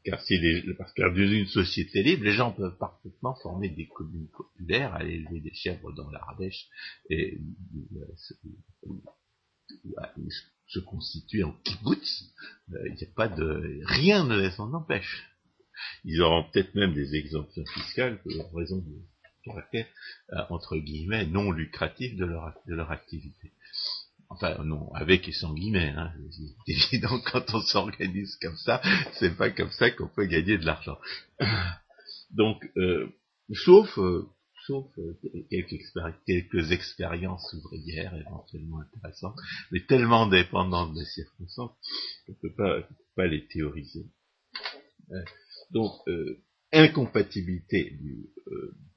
[0.05, 4.29] Car si les, parce dans une société libre, les gens peuvent parfaitement former des communes
[4.29, 6.69] populaires, aller élever des chèvres dans l'Ardèche
[7.11, 7.39] et
[7.97, 8.07] euh,
[10.67, 12.33] se, constituer en kibbutz.
[12.73, 15.27] Euh, il n'y a pas de rien ne les en empêche.
[16.05, 18.95] Ils auront peut-être même des exemptions fiscales en raison du
[19.45, 19.87] caractère
[20.33, 23.53] euh, entre guillemets non lucratif de leur, de leur activité.
[24.31, 25.93] Enfin, non, avec et sans guillemets.
[25.97, 26.13] Hein.
[26.67, 28.81] C'est évident, quand on s'organise comme ça,
[29.19, 30.97] c'est pas comme ça qu'on peut gagner de l'argent.
[32.31, 33.09] Donc, euh,
[33.53, 34.29] sauf, euh,
[34.69, 35.19] sauf euh,
[35.51, 39.37] quelques, expériences ouvrières éventuellement intéressantes,
[39.73, 41.73] mais tellement dépendantes des circonstances
[42.25, 44.07] qu'on ne peut pas, pas les théoriser.
[45.73, 45.93] donc,
[46.73, 48.29] incompatibilité du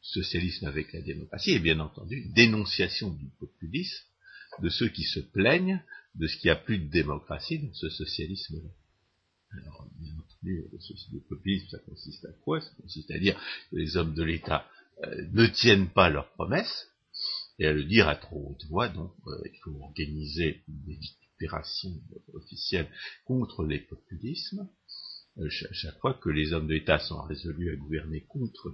[0.02, 4.13] socialisme avec la démocratie et bien entendu dénonciation du populisme
[4.62, 5.82] de ceux qui se plaignent
[6.16, 8.70] de ce qu'il n'y a plus de démocratie dans ce socialisme-là.
[9.52, 10.66] Alors, bien entendu,
[11.12, 12.62] le populisme, ça consiste à quoi?
[12.62, 13.40] Ça consiste à dire
[13.70, 14.68] que les hommes de l'État
[15.04, 16.88] euh, ne tiennent pas leurs promesses,
[17.60, 20.98] et à le dire à trop haute voix, donc euh, il faut organiser des
[21.36, 21.94] opérations
[22.34, 22.90] officielles
[23.26, 24.68] contre les populismes,
[25.38, 28.74] euh, chaque fois que les hommes de l'État sont résolus à gouverner contre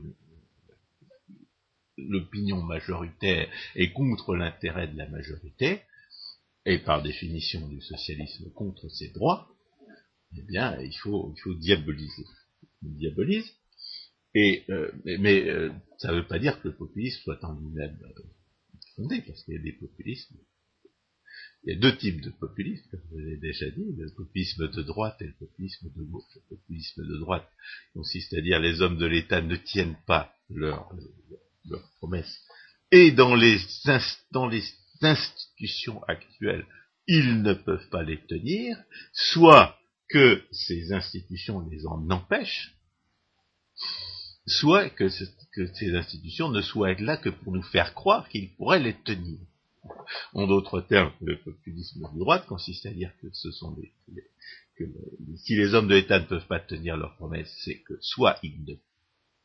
[2.07, 5.81] l'opinion majoritaire et contre l'intérêt de la majorité,
[6.65, 9.49] et par définition du socialisme contre ses droits,
[10.38, 12.25] eh bien, il faut, il faut diaboliser.
[12.83, 12.89] On
[14.35, 17.97] et, euh, mais, euh, ça ne veut pas dire que le populisme soit en lui-même
[18.03, 18.21] euh,
[18.95, 20.38] fondé, parce qu'il y a des populismes.
[21.63, 24.81] Il y a deux types de populisme, comme je l'ai déjà dit, le populisme de
[24.83, 26.23] droite et le populisme de gauche.
[26.35, 27.49] Le populisme de droite
[27.93, 30.93] consiste à dire les hommes de l'État ne tiennent pas leur,
[31.98, 32.39] promesses,
[32.91, 33.60] et dans les,
[34.32, 34.63] dans les
[35.02, 36.65] institutions actuelles,
[37.08, 38.78] ils ne peuvent pas les tenir,
[39.13, 39.78] soit
[40.10, 42.76] que ces institutions les en empêchent,
[44.48, 48.99] soit que, ces institutions ne soient là que pour nous faire croire qu'ils pourraient les
[49.03, 49.39] tenir.
[50.34, 53.93] En d'autres termes, le populisme de droite consiste à dire que ce sont des,
[55.38, 58.64] si les hommes de l'État ne peuvent pas tenir leurs promesses, c'est que soit ils
[58.66, 58.76] ne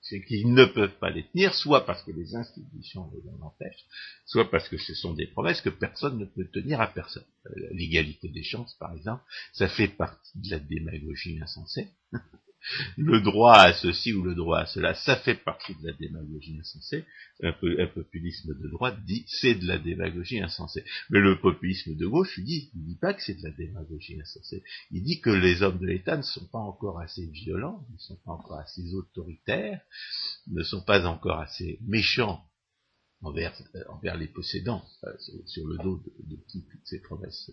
[0.04, 3.86] c'est qu'ils ne peuvent pas les tenir, soit parce que les institutions les en empêchent,
[4.26, 7.24] soit parce que ce sont des promesses que personne ne peut tenir à personne.
[7.46, 11.88] Euh, l'égalité des chances, par exemple, ça fait partie de la démagogie insensée.
[12.96, 16.58] Le droit à ceci ou le droit à cela, ça fait partie de la démagogie
[16.58, 17.04] insensée.
[17.42, 20.84] Un, populisme de droite dit c'est de la démagogie insensée.
[21.10, 24.20] Mais le populisme de gauche, il dit, il dit pas que c'est de la démagogie
[24.20, 24.62] insensée.
[24.90, 28.18] Il dit que les hommes de l'État ne sont pas encore assez violents, ne sont
[28.24, 29.80] pas encore assez autoritaires,
[30.48, 32.44] ne sont pas encore assez méchants
[33.24, 35.12] envers, euh, envers les possédants euh,
[35.46, 37.50] sur le dos de, qui toutes ces promesses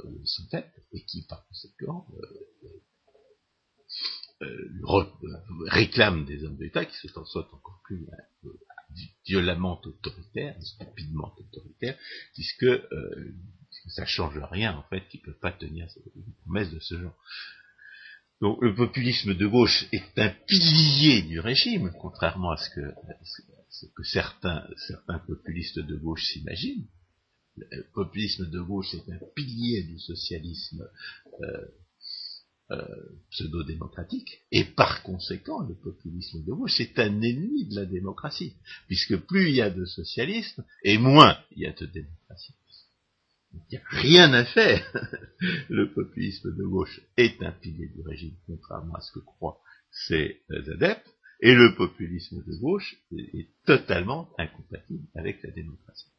[0.00, 2.06] euh, sont faites et qui par conséquent
[5.66, 8.06] réclament des hommes d'État qui se soient encore plus
[9.26, 11.98] violemment autoritaires, stupidement autoritaires,
[12.34, 12.66] puisque
[13.88, 17.16] ça change rien en fait, qu'ils ne peuvent pas tenir une promesse de ce genre.
[18.40, 24.64] Donc le populisme de gauche est un pilier du régime, contrairement à ce que, certains,
[25.26, 26.86] populistes de gauche s'imaginent.
[27.56, 30.88] Le populisme de gauche est un pilier du socialisme
[31.42, 31.66] euh,
[32.70, 32.84] euh,
[33.30, 38.56] pseudo-démocratique, et par conséquent, le populisme de gauche est un ennemi de la démocratie,
[38.86, 42.54] puisque plus il y a de socialisme, et moins il y a de démocratie.
[43.54, 44.84] Il n'y a rien à faire.
[45.70, 49.60] Le populisme de gauche est un pilier du régime, contrairement à ce que croient
[49.90, 51.08] ses adeptes,
[51.40, 56.12] et le populisme de gauche est, totalement incompatible avec la démocratie.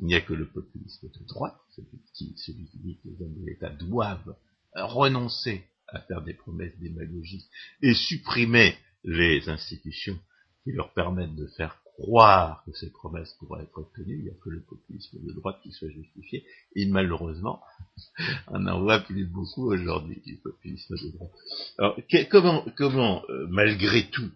[0.00, 3.22] Il n'y a que le populisme de droite, celui qui, celui qui dit que les
[3.22, 4.36] hommes de l'État doivent
[4.74, 7.48] renoncer à faire des promesses démagogiques
[7.82, 8.74] et supprimer
[9.04, 10.18] les institutions
[10.64, 14.34] qui leur permettent de faire croire que ces promesses pourraient être obtenues, il n'y a
[14.42, 17.60] que le populisme de droite qui soit justifié, et malheureusement,
[18.48, 21.32] on en voit plus beaucoup aujourd'hui du populisme de droite.
[21.78, 21.98] Alors,
[22.30, 24.30] comment, comment euh, malgré tout,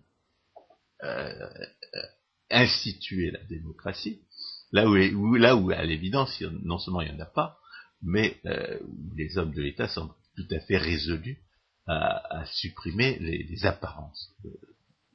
[1.02, 1.48] euh,
[2.50, 4.20] instituer la démocratie,
[4.72, 7.58] là où, là où à l'évidence, non seulement il n'y en a pas,
[8.02, 8.78] mais euh,
[9.16, 11.38] les hommes de l'État sont tout à fait résolus
[11.86, 14.34] à, supprimer les, apparences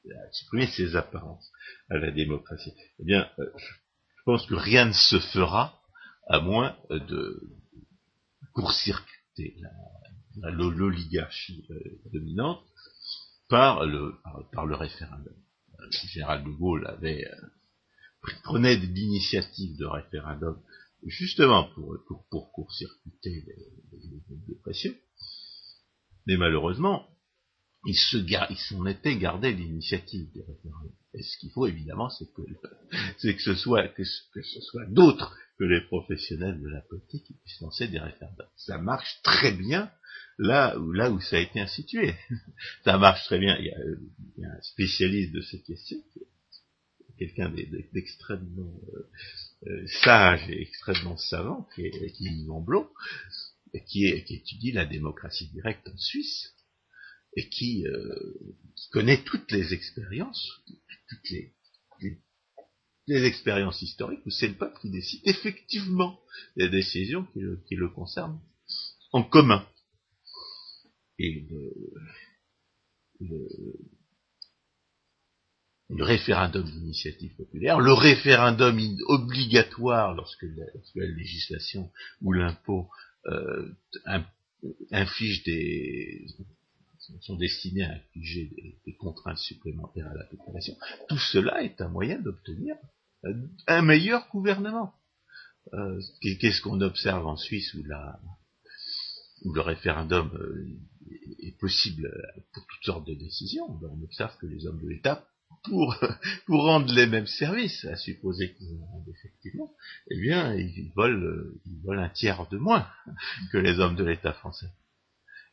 [0.09, 1.51] à supprimer ces apparences
[1.89, 2.73] à la démocratie.
[2.99, 5.79] Eh bien, euh, je pense que rien ne se fera
[6.27, 7.39] à moins de
[8.53, 9.57] court-circuiter
[10.37, 11.79] l'oligarchie euh,
[12.11, 12.63] dominante
[13.49, 14.15] par le,
[14.53, 15.35] par, le référendum.
[15.91, 20.61] Général de Gaulle avait euh, prenait l'initiative de référendum
[21.05, 21.97] justement pour,
[22.29, 23.43] pour, court-circuiter
[24.47, 24.93] les, pressions.
[26.27, 27.07] Mais malheureusement,
[27.85, 30.91] il se il s'en était gardé l'initiative des référendums.
[31.13, 32.41] Et ce qu'il faut évidemment, c'est que,
[33.17, 37.33] c'est que ce soit que, ce soit d'autres que les professionnels de la politique qui
[37.33, 38.47] puissent lancer des référendums.
[38.55, 39.91] Ça marche très bien
[40.37, 42.15] là où là où ça a été institué.
[42.83, 43.57] ça marche très bien.
[43.59, 46.01] Il y a, un spécialiste de ces questions,
[47.17, 47.53] quelqu'un
[47.93, 49.09] d'extrêmement euh,
[49.67, 52.45] euh, sage et extrêmement savant, qui est, qui est
[53.79, 56.53] qui, est, qui étudie la démocratie directe en Suisse
[57.37, 58.55] et qui, euh,
[58.91, 60.61] connaît toutes les expériences,
[61.07, 61.53] toutes les,
[63.07, 66.19] les, expériences historiques où c'est le peuple qui décide effectivement
[66.57, 68.41] des décisions qui le, qui concernent
[69.13, 69.65] en commun.
[71.19, 71.73] Et le,
[73.19, 73.47] le,
[75.91, 81.91] le référendum d'initiative populaire, le référendum obligatoire lorsque la, législation
[82.21, 82.89] ou l'impôt
[84.91, 86.25] inflige des
[87.21, 88.51] sont destinés à infliger
[88.85, 90.75] des, contraintes supplémentaires à la population,
[91.09, 92.75] tout cela est un moyen d'obtenir
[93.67, 94.93] un meilleur gouvernement.
[95.73, 98.19] Euh, qu'est-ce qu'on observe en Suisse où, la,
[99.43, 100.79] où le référendum euh,
[101.39, 102.11] est possible
[102.53, 103.69] pour toutes sortes de décisions?
[103.75, 105.27] Ben, On observe que les hommes de l'État,
[106.47, 109.71] pour, rendre les mêmes services, à supposer qu'ils en rendent effectivement,
[110.09, 112.87] eh bien, ils volent, ils volent un tiers de moins
[113.51, 114.71] que les hommes de l'État français.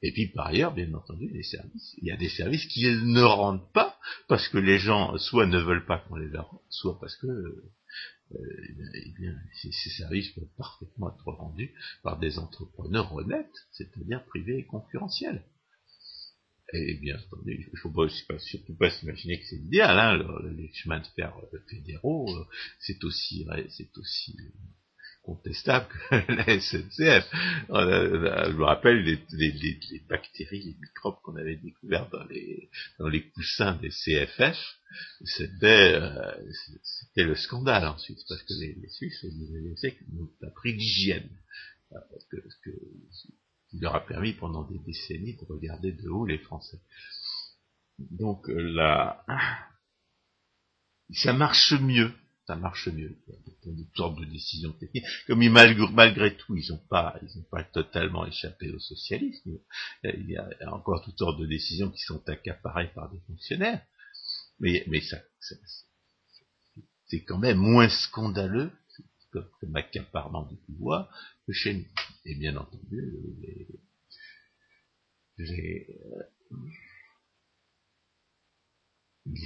[0.03, 1.95] Et puis par ailleurs, bien entendu, les services.
[1.99, 3.99] Il y a des services qui ne rendent pas
[4.29, 7.27] parce que les gens soit ne veulent pas qu'on les leur rende, soit parce que
[7.27, 7.67] euh,
[8.95, 14.67] eh bien, ces, services peuvent parfaitement être rendus par des entrepreneurs honnêtes, c'est-à-dire privés et
[14.67, 15.43] concurrentiels.
[16.75, 18.09] Et bien entendu, il ne faut pas,
[18.39, 19.99] surtout pas s'imaginer que c'est l'idéal.
[19.99, 22.45] Hein, les chemins de fer euh, fédéraux, euh,
[22.79, 24.37] c'est aussi, c'est aussi
[25.23, 27.27] contestable que la SNCF.
[27.69, 33.29] Je me rappelle les, les, bactéries, les microbes qu'on avait découverts dans les, dans les
[33.31, 34.59] coussins des CFF.
[35.25, 36.35] C'était euh,
[37.17, 41.31] le scandale ensuite, parce que les, Suisses nous avaient appris l'hygiène.
[41.91, 42.71] Parce que, que,
[43.73, 46.81] il leur a permis pendant des décennies de regarder de haut les Français.
[47.99, 49.25] Donc là,
[51.13, 52.13] ça marche mieux
[52.49, 53.15] ça marche mieux.
[53.63, 55.05] Pour des sortes de décisions techniques.
[55.27, 59.59] Comme ils, malgré, tout, ils n'ont pas, ils ont pas totalement échappé au socialisme.
[60.03, 63.83] Il y a encore toutes sortes de décisions qui sont accaparées par des fonctionnaires.
[64.61, 65.19] Mais, mais ça,
[67.07, 68.73] c'est quand même moins scandaleux
[69.61, 71.11] comme, accaparement du pouvoir
[71.47, 71.87] que chez nous.
[72.25, 73.13] Et bien entendu,
[75.39, 76.23] les, euh,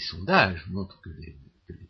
[0.00, 1.38] sondages montrent que les,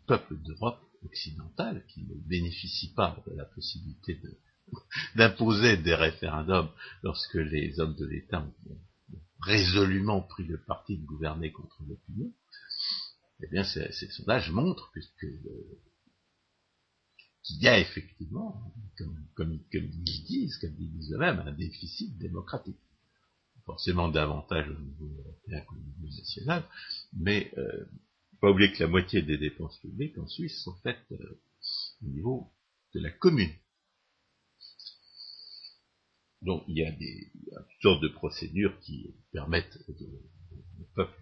[0.05, 4.19] peuples d'Europe occidentale, qui ne bénéficient pas de la possibilité
[5.15, 6.69] d'imposer des référendums
[7.03, 8.77] lorsque les hommes de l'État ont,
[9.41, 12.31] résolument pris le parti de gouverner contre l'opinion,
[13.41, 14.91] eh bien ces, sondages montrent
[17.43, 18.73] qu'il y a effectivement,
[19.35, 22.79] comme, ils disent, comme ils disent eux-mêmes, un déficit démocratique
[23.65, 26.63] forcément davantage au niveau européen qu'au niveau national,
[27.13, 27.85] mais euh,
[28.41, 31.41] pas oublier que la moitié des dépenses publiques en Suisse sont faites euh,
[32.03, 32.51] au niveau
[32.93, 33.53] de la commune.
[36.41, 41.21] Donc il y a des toutes sortes de procédures qui permettent au peuple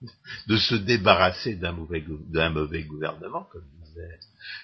[0.46, 2.04] de, se débarrasser d'un mauvais,
[2.50, 3.68] mauvais gouvernement, comme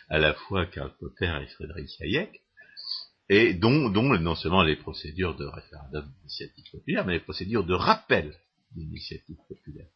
[0.08, 2.42] à la fois Karl Popper et Frédéric Hayek,
[3.28, 8.34] et dont, non seulement les procédures de référendum d'initiative populaire, mais les procédures de rappel
[8.72, 9.88] d'initiative populaire.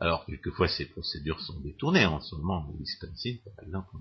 [0.00, 2.04] Alors, quelquefois, ces procédures sont détournées.
[2.04, 3.96] En ce moment, au Wisconsin, par exemple,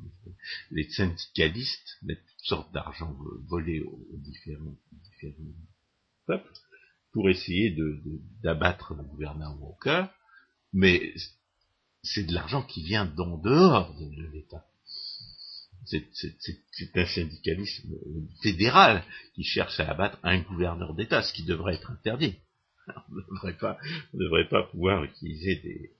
[0.72, 3.16] les syndicalistes mettent toutes sortes d'argent
[3.47, 4.76] volé aux, différents,
[6.26, 6.51] peuples
[7.11, 7.78] pour essayer
[8.41, 10.05] d'abattre le gouverneur Walker,
[10.74, 11.14] mais
[12.04, 14.66] c'est de l'argent qui vient d'en dehors de l'État
[15.86, 17.95] c'est un syndicalisme
[18.41, 19.04] fédéral
[19.36, 22.36] qui cherche à abattre un gouverneur d'État, ce qui devrait être interdit.
[22.88, 23.78] On ne devrait pas,
[24.14, 25.91] devrait pas pouvoir utiliser des,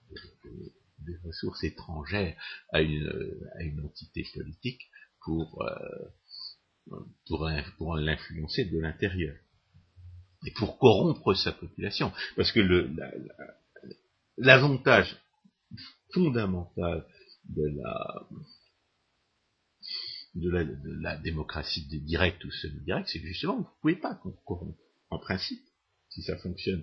[1.22, 2.34] ressources étrangères
[2.72, 4.80] à une, entité politique
[5.22, 9.34] pour, euh, pour, l'influencer de l'intérieur
[10.46, 12.12] et pour corrompre sa population.
[12.36, 12.60] Parce que
[14.38, 15.16] l'avantage
[16.12, 17.06] fondamental
[17.48, 18.28] de la
[20.34, 24.78] de démocratie directe ou semi-directe, c'est que justement, vous ne pouvez pas corrompre,
[25.10, 25.62] en principe,
[26.08, 26.82] si ça fonctionne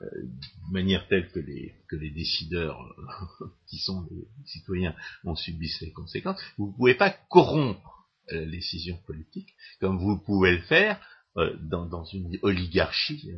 [0.00, 5.92] euh, de manière telle que les, décideurs, euh, qui sont les citoyens, en subissent les
[5.92, 11.00] conséquences, vous ne pouvez pas corrompre euh, la décision politique comme vous pouvez le faire
[11.34, 13.30] dans, dans, une oligarchie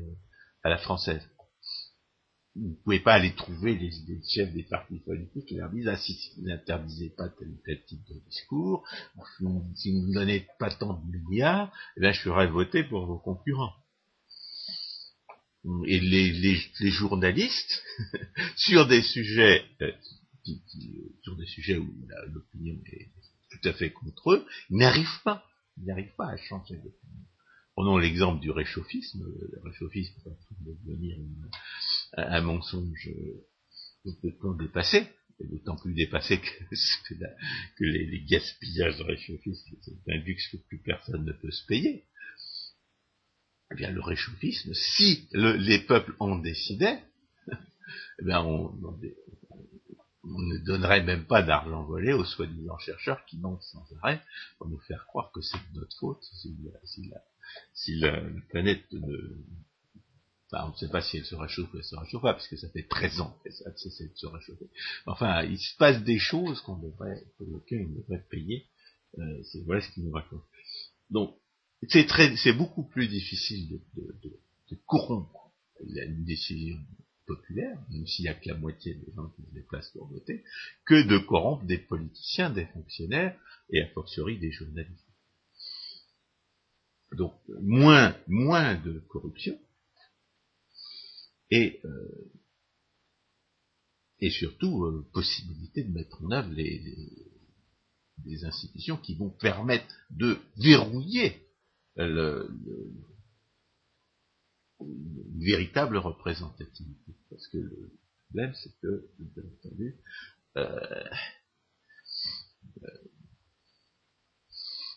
[0.65, 1.23] à la française
[2.57, 3.91] vous ne pouvez pas aller trouver les,
[4.33, 7.85] chefs des partis politiques et leur dire ah, si, vous n'interdisez pas tel ou tel
[7.85, 8.87] type de discours,
[9.75, 13.19] si vous ne donnez pas tant de milliards, eh bien, je ferai voter pour vos
[13.19, 13.75] concurrents.
[15.87, 17.83] Et les, les, journalistes,
[18.57, 19.91] sur des sujets euh,
[21.23, 21.91] sur des sujets où
[22.33, 23.09] l'opinion est
[23.51, 25.45] tout à fait contre eux, ils n'arrivent pas,
[25.79, 27.25] ils n'arrivent pas à changer d'opinion.
[27.75, 29.25] Prenons l'exemple du réchauffisme.
[29.25, 31.17] Le réchauffisme est devenir
[32.17, 33.11] un, mensonge
[34.03, 35.09] complètement dépassé,
[35.41, 36.65] d'autant plus dépassé que,
[37.79, 42.05] que, les, gaspillages de réchauffisme, c'est un luxe que plus personne ne peut se payer.
[43.73, 47.03] Eh bien, le réchauffisme, si les peuples en décidaient,
[47.49, 48.73] eh bien, on,
[50.27, 54.23] ne donnerait même pas d'argent volé aux soi-disant chercheurs qui mentent sans arrêt
[54.59, 57.21] pour nous faire croire que c'est de notre faute si, si la,
[57.75, 59.45] si la, planète ne...
[60.55, 62.59] Enfin, on ne sait pas si elle se réchauffe ou elle se réchauffe pas, puisque
[62.59, 64.67] ça fait 13 ans qu'elle a de se réchauffer.
[65.07, 68.67] Enfin, il se passe des choses qu'on devrait, pour lesquelles on devrait payer.
[69.19, 70.43] Euh, c'est, voilà ce qu'il nous raconte.
[71.11, 71.37] Donc,
[71.89, 74.41] c'est très, c'est beaucoup plus difficile de, de, de,
[74.71, 76.79] de corrompre une décision
[77.27, 80.45] populaire, même s'il n'y a que la moitié des gens qui se déplacent pour voter,
[80.85, 83.39] que de corrompre des politiciens, des fonctionnaires,
[83.71, 85.05] et a fortiori des journalistes.
[87.13, 89.59] Donc moins, moins de corruption
[91.55, 92.33] et, euh,
[94.19, 96.75] et surtout euh, possibilité de mettre en œuvre les,
[98.43, 101.47] institutions qui vont permettre de verrouiller
[101.97, 102.51] le,
[104.81, 107.15] une véritable représentativité.
[107.31, 107.93] Parce que le
[108.29, 109.97] problème, c'est que, bien entendu,
[110.57, 111.05] euh,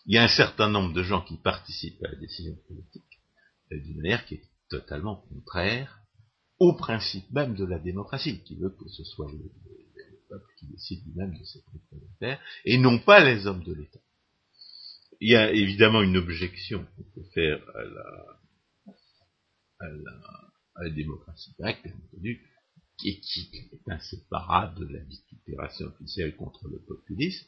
[0.06, 3.20] il y a un certain nombre de gens qui participent à la décision politique
[3.70, 6.07] d'une manière qui est totalement contraire
[6.58, 9.38] au principe même de la démocratie, qui veut que ce soit le,
[10.28, 14.00] peuple qui décide lui-même de ses propres affaires, et non pas les hommes de l'État.
[15.20, 17.62] Il y a évidemment une objection qu'on peut faire
[19.80, 22.40] à la, démocratie directe, bien entendu.
[23.04, 27.46] et qui est inséparable de la vitupération officielle contre le populisme,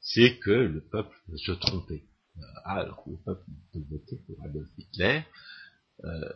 [0.00, 2.04] c'est que le peuple se trompait.
[2.64, 5.22] Alors le peuple peut voter pour Adolf Hitler,
[6.04, 6.32] euh,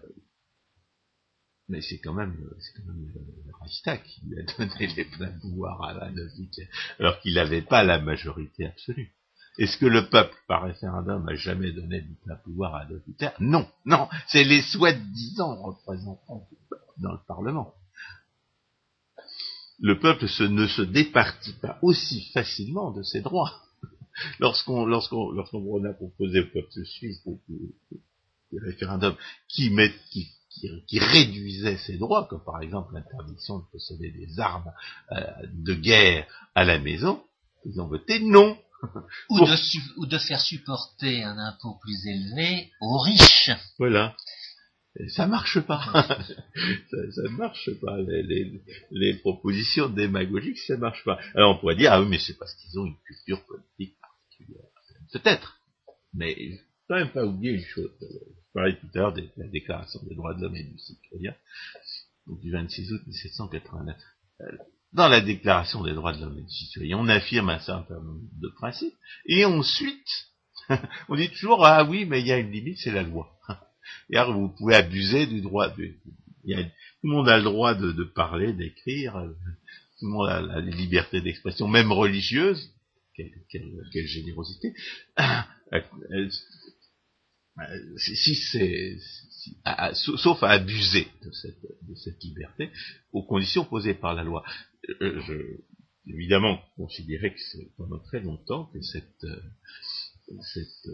[1.68, 3.12] mais c'est quand même, c'est quand même
[3.60, 8.00] Reichstag qui lui a donné les pleins pouvoirs à Hitler, alors qu'il n'avait pas la
[8.00, 9.12] majorité absolue.
[9.58, 13.02] Est-ce que le peuple, par référendum, a jamais donné du plein pouvoir à Adolf
[13.40, 16.46] Non, non, c'est les soi-disant représentants
[16.98, 17.74] dans le Parlement.
[19.78, 23.62] Le peuple ne se départit pas aussi facilement de ses droits.
[24.40, 29.16] Lorsqu'on lorsqu'on lorsqu'on a proposé au peuple suisse des, référendums
[29.48, 30.28] qui, met, qui,
[30.86, 34.72] qui, réduisait ses droits, comme par exemple l'interdiction de posséder des armes
[35.12, 35.20] euh,
[35.52, 37.22] de guerre à la maison,
[37.64, 38.58] ils ont voté non.
[39.30, 43.50] Ou, de ou de faire supporter un impôt plus élevé aux riches.
[43.78, 44.14] Voilà
[45.08, 45.80] ça marche pas.
[46.90, 47.96] ça, ne marche pas.
[48.90, 51.18] Les, propositions démagogiques, ça marche pas.
[51.34, 54.64] Alors on pourrait dire, ah oui, mais c'est parce qu'ils ont une culture politique particulière.
[55.12, 55.60] Peut-être.
[56.14, 57.90] Mais il faut quand même pas oublier une chose.
[58.56, 61.34] Parlais tout à l'heure de la déclaration des droits de l'homme et du citoyen,
[62.26, 63.94] du 26 août 1789.
[64.94, 68.22] Dans la déclaration des droits de l'homme et du citoyen, on affirme un certain nombre
[68.40, 68.94] de principes,
[69.26, 70.30] et ensuite,
[71.10, 73.30] on dit toujours, ah oui, mais il y a une limite, c'est la loi
[74.32, 75.68] vous pouvez abuser du droit.
[75.68, 75.82] Tout
[76.46, 76.70] le
[77.02, 79.16] monde a le droit de, parler, d'écrire.
[79.16, 79.28] Euh,
[79.98, 82.70] tout le monde a la liberté d'expression, même religieuse.
[83.14, 84.72] Quelle, générosité.
[87.58, 88.98] Euh, euh, si c'est,
[89.94, 91.30] sauf à abuser de
[91.94, 92.70] cette, liberté,
[93.12, 94.44] aux conditions posées par la loi.
[95.00, 95.56] Je,
[96.06, 99.26] évidemment, considérer que c'est pendant très longtemps que cette,
[100.52, 100.88] cette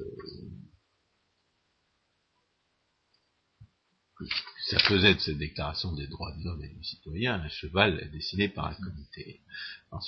[4.67, 8.49] ça faisait de cette déclaration des droits de l'homme et du citoyen un cheval dessiné
[8.49, 9.41] par un comité.
[9.91, 10.01] En,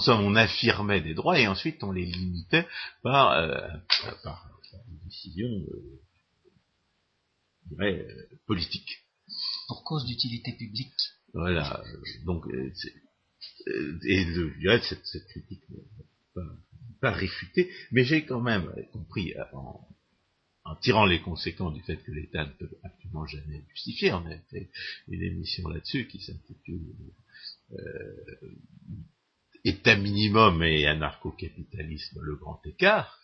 [0.00, 2.66] somme, on affirmait des droits et ensuite on les limitait
[3.02, 3.68] par, euh,
[4.22, 4.50] par,
[5.08, 5.50] décision
[7.80, 9.04] euh, politique.
[9.66, 10.94] Pour cause d'utilité publique.
[11.34, 11.84] Voilà.
[12.24, 12.72] Donc, euh,
[14.04, 15.84] et je dirais cette, cette critique n'est
[16.34, 16.56] pas,
[17.00, 19.86] pas réfutée, mais j'ai quand même compris en,
[20.64, 24.12] en tirant les conséquences du fait que l'État ne peut absolument jamais justifier.
[24.12, 24.70] On a fait
[25.08, 26.94] une émission là-dessus qui s'intitule
[27.72, 28.56] euh,
[29.64, 33.18] État minimum et anarcho-capitalisme, le grand écart.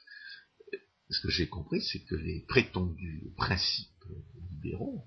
[1.11, 4.05] Ce que j'ai compris, c'est que les prétendus principes
[4.53, 5.05] libéraux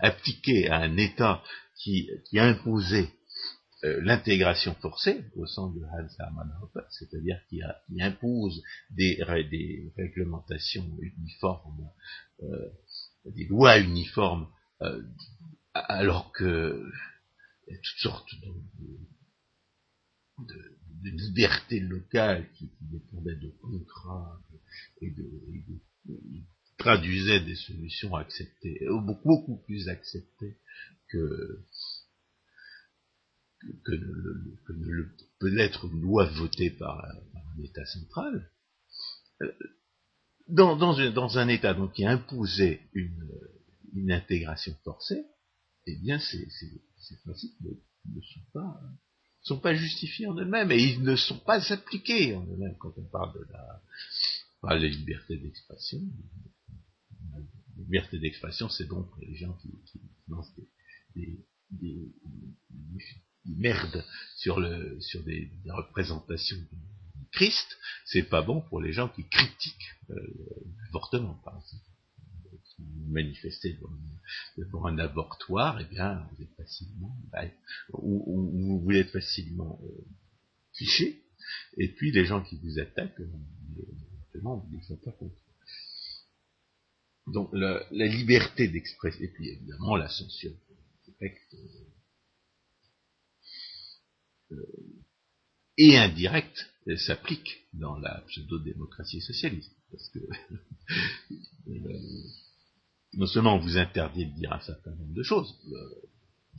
[0.00, 1.42] appliqués à un État
[1.76, 3.10] qui, qui imposait
[3.84, 6.50] euh, l'intégration forcée au sein de Hans Hermann
[6.88, 7.60] c'est-à-dire qui,
[8.00, 9.18] impose des,
[9.96, 11.90] réglementations uniformes,
[12.42, 12.70] euh,
[13.26, 14.48] des lois uniformes,
[14.80, 15.02] euh,
[15.74, 16.82] alors que
[17.68, 18.54] toutes sortes de,
[20.46, 20.78] de,
[21.10, 24.40] libertés locales qui, dépendaient de contrats
[25.00, 25.30] et de,
[26.78, 30.58] traduisaient des solutions acceptées, beaucoup, beaucoup plus acceptées
[31.08, 31.64] que
[33.84, 33.92] que,
[34.72, 35.04] ne
[35.38, 38.50] peut être une loi votée par, un État central,
[39.42, 39.52] euh,
[40.48, 43.30] dans, dans, un État donc, qui a imposé une,
[43.94, 45.24] une intégration forcée,
[45.86, 46.46] eh bien ces,
[47.24, 48.80] principes ne, sont, pas,
[49.44, 53.04] sont pas justifiés en eux-mêmes et ils ne sont pas appliqués en eux-mêmes quand on
[53.04, 56.00] parle de la, liberté d'expression.
[57.32, 57.40] La
[57.76, 60.54] liberté d'expression, c'est donc les gens qui, qui lancent
[61.14, 61.38] des,
[61.70, 62.12] des,
[63.44, 64.04] merde
[64.36, 67.76] sur, le, sur des, représentations du Christ,
[68.06, 70.14] c'est pas bon pour les gens qui critiquent euh,
[70.84, 71.84] l'avortement, par exemple.
[72.96, 73.78] Vous manifestez
[74.56, 77.44] devant, un avortoir, eh bien, vous êtes facilement, bah,
[77.92, 80.04] ou, vous facilement euh,
[80.72, 81.22] fiché,
[81.76, 85.34] et puis les gens qui vous attaquent, éventuellement, ils ne sont pas contre.
[87.26, 90.52] Donc la, liberté d'expression, et puis évidemment la censure
[91.06, 91.54] directe,
[94.52, 94.56] euh,
[95.76, 99.72] et indirect s'applique dans la pseudo-démocratie socialiste.
[99.90, 100.18] Parce que
[101.68, 101.98] euh,
[103.16, 105.58] non seulement on vous interdit de dire un certain nombre de choses,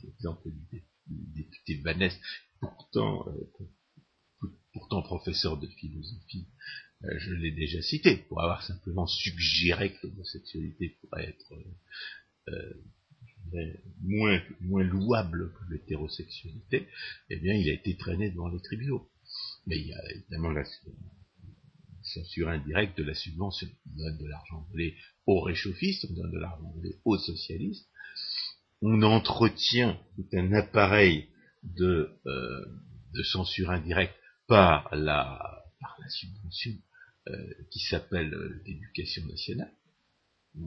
[0.02, 2.18] l'exemple du, député Vanès,
[2.60, 6.48] pourtant, euh, pourtant professeur de philosophie,
[7.18, 11.52] je l'ai déjà cité, pour avoir simplement suggéré que l'homosexualité pourrait être
[14.02, 16.88] moins, moins louable que l'hétérosexualité,
[17.30, 19.08] eh bien, il a été traîné devant les tribunaux.
[19.66, 20.64] Mais il y a évidemment la
[22.02, 23.68] censure indirecte de la subvention.
[23.86, 24.94] De l'argent volé
[25.26, 26.74] aux réchauffistes, de l'argent
[27.04, 27.88] aux socialistes.
[28.82, 31.28] on entretient tout un appareil
[31.62, 34.14] de, de censure indirecte
[34.46, 36.72] par la, par la subvention
[37.70, 38.30] qui s'appelle
[38.64, 39.72] l'éducation nationale.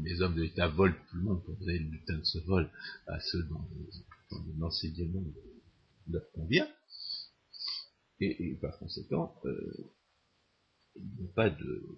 [0.03, 2.70] Les hommes de l'État volent tout le monde pour donner le butin de ce vol
[3.07, 3.68] à ceux dont,
[4.60, 5.24] l'enseignement
[6.07, 6.68] leur convient.
[8.20, 9.93] Et, par conséquent, euh,
[10.95, 11.97] il n'y a pas de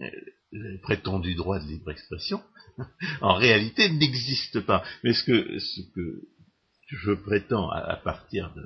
[0.00, 2.42] euh, prétendu droit de libre expression,
[3.20, 4.82] en réalité n'existe pas.
[5.02, 6.28] Mais ce que, ce que
[6.88, 8.62] je prétends à, partir de,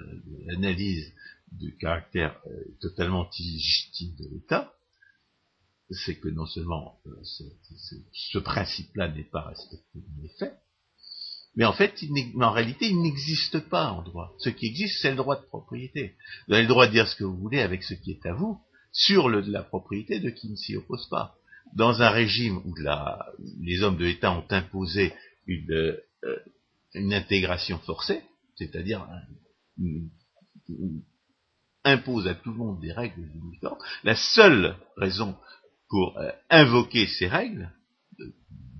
[0.46, 1.12] l'analyse
[1.52, 2.50] du caractère euh,
[2.80, 4.72] totalement illégitime de l'État,
[5.90, 7.22] c'est que non seulement euh,
[8.12, 10.58] ce, principe-là n'est pas respecté dans les faits,
[11.54, 11.94] mais en fait,
[12.38, 14.34] en réalité, il n'existe pas en droit.
[14.38, 16.14] Ce qui existe, c'est le droit de propriété.
[16.46, 18.34] Vous avez le droit de dire ce que vous voulez avec ce qui est à
[18.34, 18.60] vous,
[18.96, 21.36] sur le, la propriété de qui ne s'y oppose pas.
[21.74, 22.74] Dans un régime où
[23.60, 25.12] les hommes de l'État ont imposé
[25.46, 26.38] une, euh,
[26.94, 28.22] intégration forcée,
[28.56, 29.06] c'est-à-dire
[31.84, 35.36] impose à tout le monde des règles uniformes, la seule raison
[35.88, 37.70] pour euh, invoquer ces règles,
[38.18, 38.34] de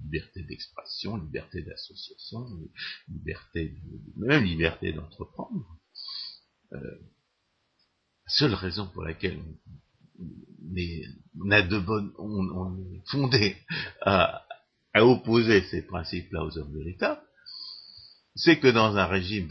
[0.05, 2.47] liberté d'expression, liberté d'association,
[3.09, 5.79] liberté de, même liberté d'entreprendre,
[6.73, 6.99] euh,
[8.27, 9.41] seule raison pour laquelle
[11.51, 13.57] a de bonnes, on, est fondé
[14.03, 14.43] à,
[14.95, 17.23] opposer ces principes-là aux hommes de l'État,
[18.35, 19.47] c'est que dans un régime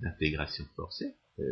[0.00, 1.42] d'intégration forcée, euh,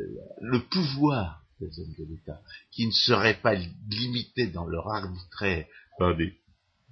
[0.40, 2.40] le pouvoir des hommes de l'État,
[2.70, 5.66] qui ne seraient pas limités dans leur arbitraire
[5.98, 6.34] par des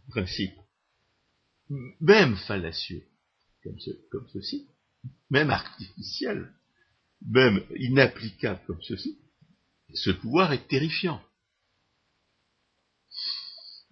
[0.08, 0.54] principes
[2.00, 3.04] même fallacieux,
[3.62, 3.76] comme,
[4.10, 4.68] comme ceci,
[5.30, 6.52] même artificiels,
[7.26, 9.18] même inapplicables comme ceci,
[9.94, 11.22] ce pouvoir est terrifiant.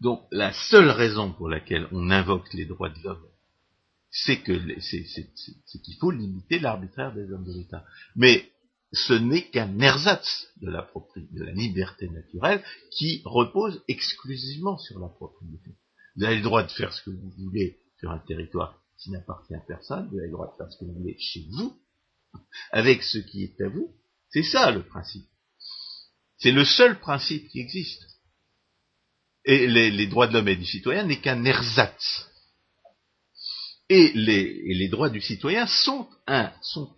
[0.00, 3.26] Donc la seule raison pour laquelle on invoque les droits de l'homme,
[4.10, 7.84] c'est que c'est qu'il faut limiter l'arbitraire des hommes de l'État.
[8.16, 8.50] Mais
[8.92, 15.08] ce n'est qu'un ersatz de la, de la liberté naturelle qui repose exclusivement sur la
[15.08, 15.76] propriété.
[16.16, 19.54] Vous avez le droit de faire ce que vous voulez sur un territoire qui n'appartient
[19.54, 21.78] à personne, vous avez le droit de faire ce que vous voulez chez vous,
[22.72, 23.94] avec ce qui est à vous.
[24.30, 25.26] C'est ça le principe.
[26.38, 28.09] C'est le seul principe qui existe.
[29.44, 32.28] Et les, droits de l'homme et du citoyen n'est qu'un ersatz.
[33.88, 36.94] Et les, droits du citoyen sont, un, sont,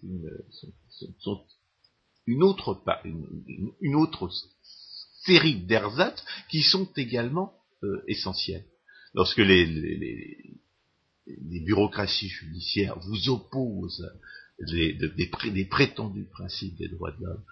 [2.26, 2.80] une, autre,
[5.24, 8.64] série d'ersatz qui sont également euh, essentiels.
[9.14, 10.58] Lorsque les,
[11.26, 14.10] bureaucraties judiciaires vous opposent
[14.58, 17.44] des, prétendus principes des droits de l'homme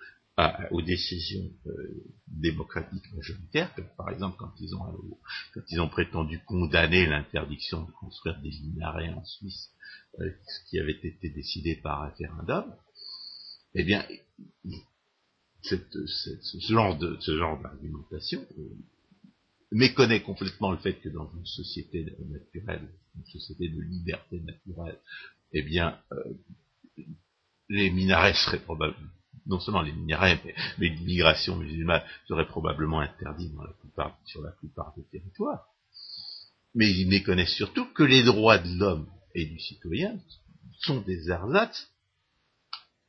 [0.70, 5.18] aux décisions euh, démocratiques majoritaires, comme par exemple quand ils ont,
[5.54, 9.70] quand ils ont prétendu condamner l'interdiction de construire des minarets en Suisse,
[10.20, 12.74] euh, ce qui avait été décidé par référendum,
[13.74, 14.04] eh bien,
[15.62, 18.62] ce genre d'argumentation euh,
[19.72, 24.98] méconnaît complètement le fait que dans une société naturelle, une société de liberté naturelle,
[25.52, 26.34] eh bien, euh,
[27.68, 29.10] les minarets seraient probablement,
[29.50, 33.52] non seulement les mais, l'immigration musulmane serait probablement interdite
[34.24, 35.66] sur la plupart des territoires.
[36.74, 40.18] Mais ils méconnaissent surtout que les droits de l'homme et du citoyen
[40.82, 41.88] sont des ersatz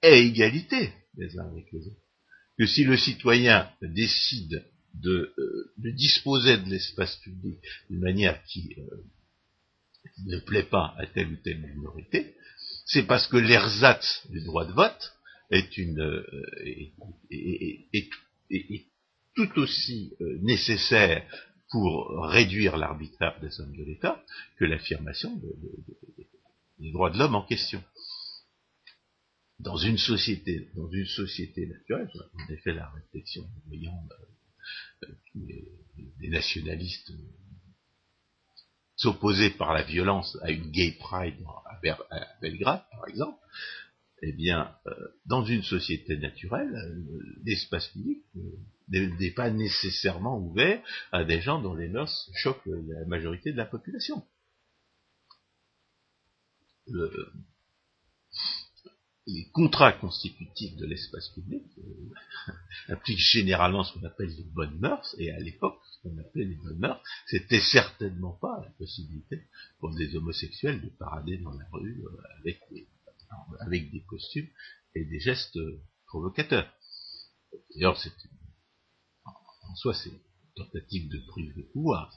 [0.02, 2.02] à égalité les uns avec les autres.
[2.58, 4.66] Que si le citoyen décide
[4.96, 9.04] de, euh, disposer de l'espace public d'une manière qui, euh,
[10.26, 12.36] ne plaît pas à telle ou telle minorité,
[12.86, 15.14] c'est parce que l'ersatz du droit de vote
[15.52, 16.26] est, une, euh,
[17.30, 18.10] est,
[19.36, 21.24] tout aussi nécessaire
[21.70, 24.22] pour réduire l'arbitraire des hommes de l'État
[24.58, 25.40] que l'affirmation
[26.80, 27.82] des droits de l'homme en question.
[29.60, 32.10] Dans une société, dans une société naturelle,
[32.50, 34.08] a fait la réflexion en voyant
[35.04, 37.12] euh, des nationalistes
[38.96, 41.36] s'opposer par la violence à une gay pride
[41.66, 43.38] à, Belgrade, par exemple,
[44.22, 44.92] eh bien, euh,
[45.26, 48.24] dans une société naturelle, euh, l'espace public
[48.90, 53.66] n'est pas nécessairement ouvert à des gens dont les mœurs choquent la majorité de la
[53.66, 54.24] population.
[56.88, 57.32] Le,
[59.28, 62.54] les contrats constitutifs de l'espace public euh,
[62.90, 66.56] impliquent généralement ce qu'on appelle les bonnes mœurs, et à l'époque, ce qu'on appelait les
[66.56, 69.44] bonnes mœurs, c'était certainement pas la possibilité
[69.80, 72.88] pour des homosexuels de parader dans la rue euh, avec, des,
[73.60, 74.48] avec des costumes
[74.96, 75.60] et des gestes
[76.08, 76.72] provocateurs.
[77.74, 78.12] D'ailleurs, c'est
[79.26, 80.20] en soi, c'est une
[80.56, 82.12] tentative de prise de pouvoir.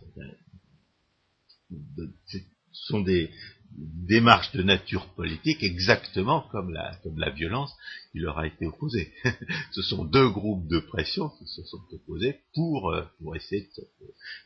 [2.27, 2.39] Ce
[2.73, 3.31] sont des,
[3.77, 7.73] démarche de nature politique exactement comme la, la violence
[8.12, 9.12] qui leur a été opposée.
[9.73, 13.05] ce sont deux groupes de pression qui se sont opposés pour, euh,
[13.35, 13.69] essayer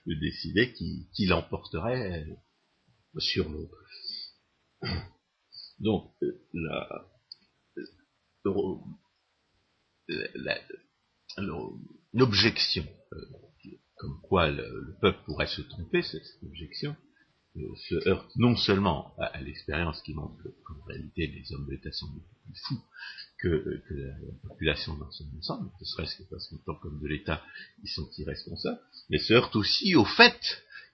[0.07, 2.27] de, décider qui, qui l'emporterait
[3.19, 3.77] sur l'autre.
[5.81, 6.12] Donc,
[6.53, 7.07] la,
[12.12, 12.87] l'objection,
[13.97, 16.97] comme quoi le, peuple pourrait se tromper, cette objection,
[17.89, 22.07] se heurte non seulement à, l'expérience qui montre qu'en réalité les hommes d'État sont
[22.45, 22.81] plus fous
[23.41, 24.14] que, la,
[24.49, 27.43] population dans son ensemble, ne serait-ce que parce qu'en tant qu'hommes de l'État,
[27.83, 30.41] ils sont irresponsables, mais se heurte aussi au fait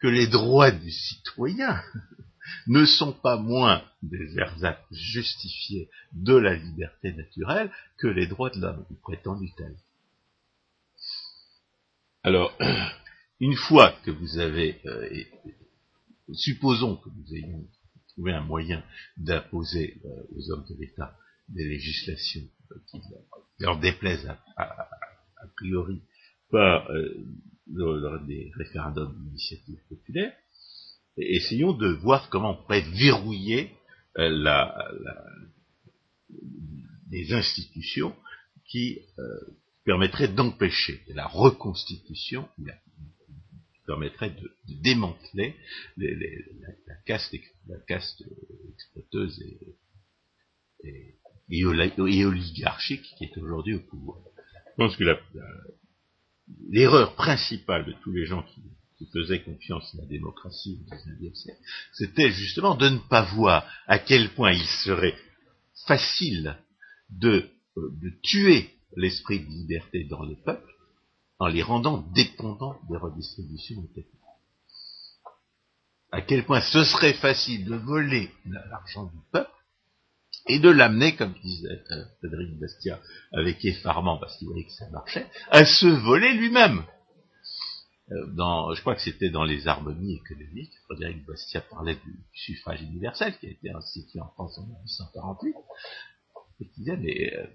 [0.01, 1.81] que les droits du citoyen
[2.67, 8.61] ne sont pas moins des ersatz justifiés de la liberté naturelle que les droits de
[8.61, 9.77] l'homme, prétendent tel.
[12.23, 12.57] Alors,
[13.41, 15.25] une fois que vous avez euh,
[16.33, 17.67] supposons que nous ayons
[18.09, 18.83] trouvé un moyen
[19.17, 21.17] d'imposer euh, aux hommes de l'État
[21.49, 23.01] des législations euh, qui
[23.59, 24.87] leur déplaisent a,
[25.57, 26.03] priori
[26.51, 26.89] par
[27.67, 30.33] des référendums d'initiative populaire,
[31.17, 33.71] essayons de voir comment on pourrait verrouiller
[34.17, 34.77] la,
[37.07, 38.15] des institutions
[38.67, 39.01] qui
[39.85, 42.49] permettraient d'empêcher la reconstitution,
[43.87, 44.51] permettrait de,
[44.83, 45.55] démanteler
[45.97, 47.37] la, caste,
[47.67, 48.23] la caste
[48.73, 49.41] exploiteuse
[50.85, 51.19] et,
[51.51, 54.19] et, oligarchique qui est aujourd'hui au pouvoir.
[54.71, 55.05] Je pense que
[56.71, 58.63] l'erreur principale de tous les gens qui,
[59.13, 61.61] faisaient confiance à la démocratie au XIXe siècle,
[61.93, 65.17] c'était justement de ne pas voir à quel point il serait
[65.87, 66.57] facile
[67.11, 70.73] de, euh, de tuer l'esprit de liberté dans les peuples
[71.39, 74.21] en les rendant dépendants des redistributions étatiques.
[76.13, 79.51] À quel point ce serait facile de voler l'argent du peuple
[80.47, 83.01] et de l'amener, comme disait euh, Frédéric Bastia
[83.33, 86.85] avec effarement, parce qu'il voyait que ça marchait, à se voler lui-même.
[88.13, 92.83] Euh, dans, je crois que c'était dans les harmonies économiques, Frédéric Bastia parlait du suffrage
[92.83, 95.55] universel qui a été institué en France en 1848,
[96.61, 97.47] et qui disait, mais euh,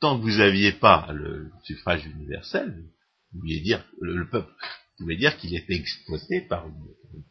[0.00, 2.84] tant que vous n'aviez pas le suffrage universel,
[3.32, 4.52] vous vouliez dire, le, peuple
[4.98, 6.74] pouvait dire qu'il était exploité par une,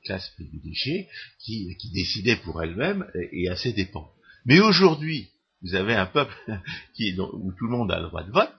[0.05, 1.07] classe privilégiée
[1.39, 4.11] qui, décidait pour elle-même et, à ses dépens.
[4.45, 5.29] Mais aujourd'hui,
[5.61, 8.53] vous avez un peuple où tout le monde a le droit de vote,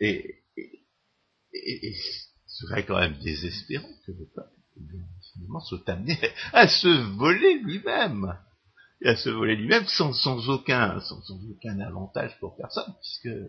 [0.00, 0.42] et,
[1.52, 1.94] et,
[2.54, 4.50] ce serait quand même désespérant que le peuple
[5.32, 6.16] finalement soit amené
[6.52, 8.38] à se voler lui-même
[9.02, 13.48] et à se voler lui-même sans, aucun sans, aucun avantage pour personne puisque euh,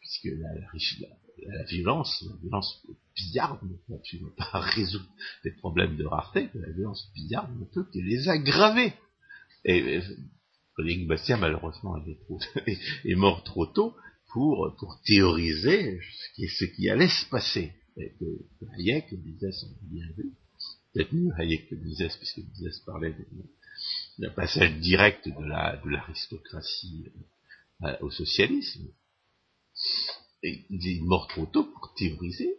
[0.00, 5.08] puisque la, la, violence, la violence pillarde ne peut absolument pas résoudre
[5.44, 8.92] les problèmes de rareté, la violence pillarde ne peut que les aggraver.
[9.64, 10.00] Et,
[10.74, 11.96] Frédéric Bastien, malheureusement,
[12.66, 13.94] est, mort trop tôt
[14.32, 17.72] pour, pour théoriser ce qui, ce qui allait se passer.
[17.96, 18.24] Et que,
[18.74, 20.32] Hayek disait son bien vu,
[20.92, 23.14] peut-être mieux Hayek que Mises, puisque Mises parlait
[24.18, 27.06] d'un passage direct de la de l'aristocratie
[27.82, 28.88] euh, au socialisme
[30.42, 32.58] il est mort trop tôt pour théoriser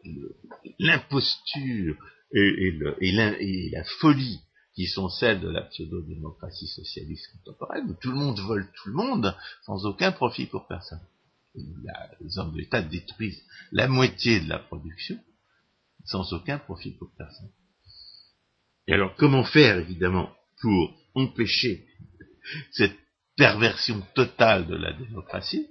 [0.79, 1.95] l'imposture
[2.33, 4.39] et, la, folie
[4.73, 8.95] qui sont celles de la pseudo-démocratie socialiste contemporaine, où tout le monde vole tout le
[8.95, 11.01] monde sans aucun profit pour personne.
[11.55, 15.19] Les hommes de l'État détruisent la moitié de la production
[16.05, 17.51] sans aucun profit pour personne.
[18.87, 21.87] Et alors comment faire évidemment pour empêcher
[22.71, 22.97] cette
[23.35, 25.67] perversion totale de la démocratie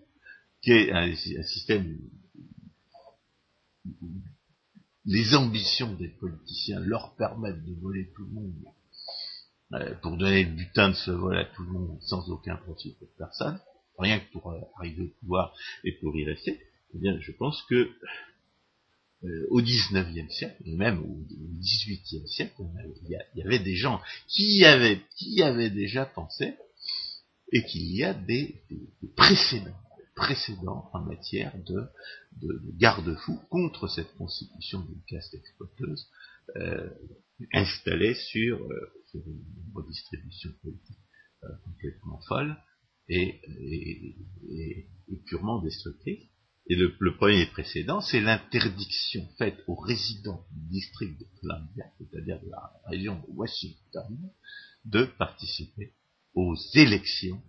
[0.62, 1.98] qui est un, système
[3.84, 4.22] où
[5.04, 8.54] les ambitions des politiciens leur permettent de voler tout le monde
[9.74, 12.94] euh, pour donner le butin de ce vol à tout le monde sans aucun profit
[12.98, 13.58] pour personne,
[14.02, 16.60] rien que pour euh, arriver au pouvoir et pour y rester,
[16.94, 17.90] eh bien, je pense que
[19.24, 21.24] euh, au XIXe siècle, et même au
[21.60, 22.54] XVIIIe siècle,
[23.02, 26.54] il y, avait des gens qui avaient, qui avaient déjà pensé,
[27.52, 28.62] et qu'il y a des
[29.16, 29.76] précédents
[30.14, 31.90] précédent en matière de,
[32.76, 36.10] garde-fou contre cette constitution d'une caste exploiteuse
[36.56, 36.90] euh,
[37.52, 39.42] installée sur, euh, une
[39.74, 40.98] redistribution politique
[41.64, 42.56] complètement folle
[43.08, 43.40] et,
[45.26, 46.28] purement destructrice.
[46.68, 52.50] Et le, premier précédent, c'est l'interdiction faite aux résidents du district de Columbia, c'est-à-dire de
[52.50, 54.30] la région de Washington,
[54.84, 55.94] de participer
[56.34, 57.42] aux élections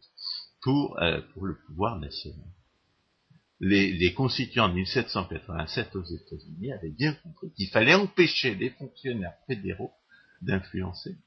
[0.62, 1.00] pour,
[1.34, 2.50] pour le pouvoir national
[3.64, 9.92] les, constituants de 1787 aux États-Unis avaient bien compris qu'il fallait empêcher les fonctionnaires fédéraux
[10.42, 11.18] d'influencer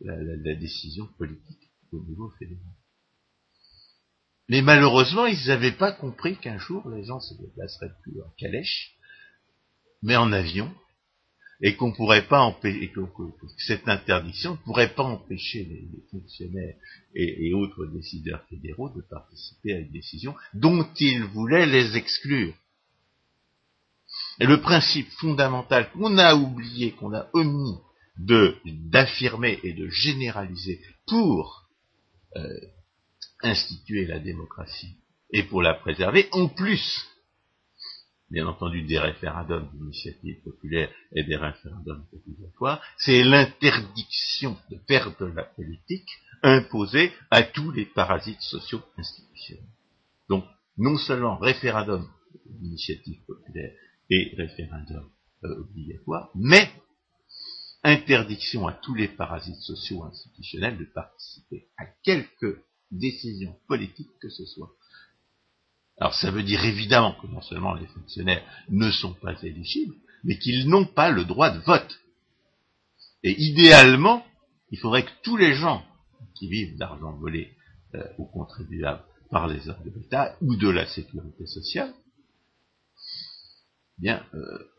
[0.00, 2.74] la, décision politique au niveau fédéral.
[4.48, 8.96] Mais malheureusement, ils n'avaient pas compris qu'un jour, les gens se déplaceraient plus en calèche,
[10.02, 10.72] mais en avion,
[11.60, 13.00] et qu'on pourrait pas empêcher, que,
[13.58, 16.76] cette interdiction ne pourrait pas empêcher les, fonctionnaires
[17.14, 22.54] et, autres décideurs fédéraux de participer à une décision dont ils voulaient les exclure.
[24.40, 27.76] Et le principe fondamental qu'on a oublié, qu'on a omis
[28.18, 31.68] de d'affirmer et de généraliser pour
[32.36, 32.60] euh,
[33.42, 34.96] instituer la démocratie
[35.30, 37.06] et pour la préserver, en plus
[38.30, 45.44] bien entendu des référendums d'initiative populaire et des référendums obligatoires, c'est l'interdiction de de la
[45.44, 46.08] politique
[46.42, 49.64] imposée à tous les parasites sociaux institutionnels.
[50.28, 50.44] Donc,
[50.76, 52.08] non seulement référendum
[52.46, 53.72] d'initiative populaire
[54.10, 55.10] et référendum
[55.44, 56.70] euh, obligatoire, mais
[57.82, 64.44] interdiction à tous les parasites sociaux institutionnels de participer à quelque décision politique que ce
[64.44, 64.70] soit.
[65.98, 70.38] Alors ça veut dire évidemment que non seulement les fonctionnaires ne sont pas éligibles, mais
[70.38, 72.00] qu'ils n'ont pas le droit de vote.
[73.22, 74.24] Et idéalement,
[74.70, 75.84] il faudrait que tous les gens
[76.34, 77.52] qui vivent d'argent volé
[77.94, 81.92] euh, aux contribuables par les hommes de l'État ou de la sécurité sociale,
[83.98, 84.70] eh bien, euh,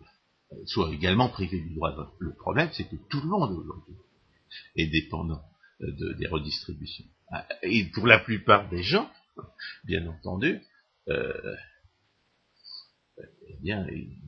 [0.65, 2.13] soient également privés du droit de vote.
[2.19, 3.95] Le problème, c'est que tout le monde aujourd'hui
[4.75, 5.43] est dépendant
[5.81, 7.05] euh, des redistributions.
[7.63, 9.09] Et pour la plupart des gens,
[9.83, 10.61] bien entendu,
[11.09, 11.55] euh,
[13.47, 13.85] eh bien,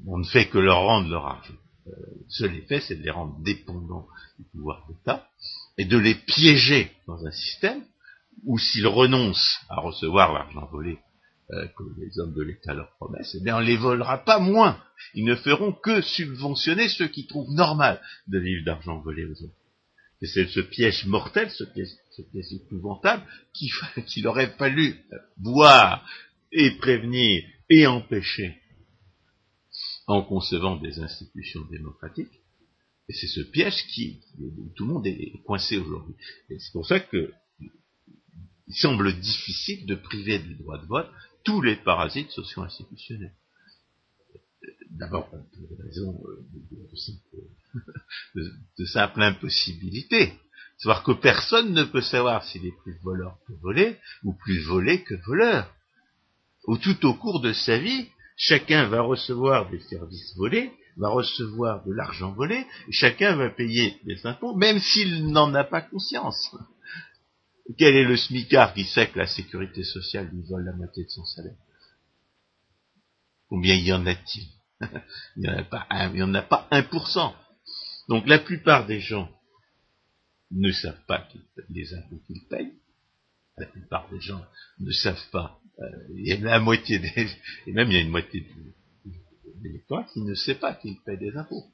[0.07, 1.53] on ne fait que leur rendre leur argent.
[1.87, 1.91] Euh,
[2.29, 5.27] seul effet, c'est de les rendre dépendants du pouvoir d'État
[5.77, 7.83] et de les piéger dans un système
[8.45, 10.99] où s'ils renoncent à recevoir l'argent volé
[11.51, 14.81] euh, que les hommes de l'État leur promettent, eh bien, on les volera pas moins.
[15.15, 19.60] Ils ne feront que subventionner ceux qui trouvent normal de vivre d'argent volé aux autres.
[20.21, 23.25] Et c'est ce piège mortel, ce piège, épouvantable
[24.07, 24.95] qu'il aurait fallu
[25.37, 26.07] voir
[26.51, 28.57] et prévenir et empêcher
[30.07, 32.41] en concevant des institutions démocratiques.
[33.09, 34.21] Et c'est ce piège qui,
[34.75, 36.15] tout le monde est coincé aujourd'hui.
[36.49, 37.33] Et c'est pour ça que
[38.67, 41.09] il semble difficile de priver du droit de vote
[41.43, 43.35] tous les parasites socio-institutionnels.
[44.91, 46.21] D'abord, pour des raisons
[48.35, 50.33] de, de, simple impossibilité.
[50.77, 55.03] Savoir que personne ne peut savoir s'il est plus voleur que volé, ou plus volé
[55.03, 55.71] que voleur
[56.67, 61.83] où tout au cours de sa vie, chacun va recevoir des services volés, va recevoir
[61.85, 66.55] de l'argent volé, et chacun va payer des impôts, même s'il n'en a pas conscience.
[67.77, 71.09] Quel est le smicard qui sait que la sécurité sociale lui vole la moitié de
[71.09, 71.55] son salaire?
[73.47, 74.47] Combien y en a-t-il?
[75.37, 77.35] Il n'y en a pas en a pas un pour cent.
[78.09, 79.29] Donc la plupart des gens
[80.51, 81.27] ne savent pas
[81.69, 82.73] les impôts qu'ils payent.
[83.57, 84.43] La plupart des gens
[84.79, 87.27] ne savent pas euh, il y a la moitié des,
[87.67, 91.17] et même il y a une moitié des électeurs qui ne sait pas qu'il paie
[91.17, 91.65] des impôts.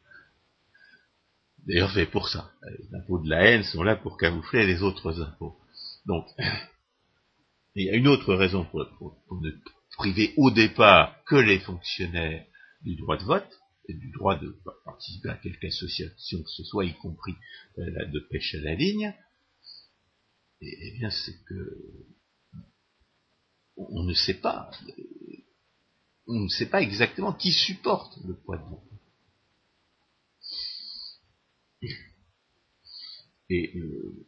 [1.65, 2.51] D'ailleurs, c'est pour ça.
[2.63, 5.57] Les impôts de la haine sont là pour camoufler les autres impôts.
[6.05, 6.25] Donc,
[7.75, 8.85] il y a une autre raison pour,
[9.41, 9.51] ne
[9.97, 12.45] priver au départ que les fonctionnaires
[12.81, 13.59] du droit de vote
[13.89, 17.35] et du droit de participer à quelque association que ce soit, y compris
[17.77, 19.13] euh, la de pêche à la ligne.
[20.61, 22.05] Et, eh bien, c'est que
[23.77, 24.71] on ne sait pas,
[26.25, 28.83] on ne sait pas exactement qui supporte le poids de l'impôt.
[33.49, 34.27] Et euh,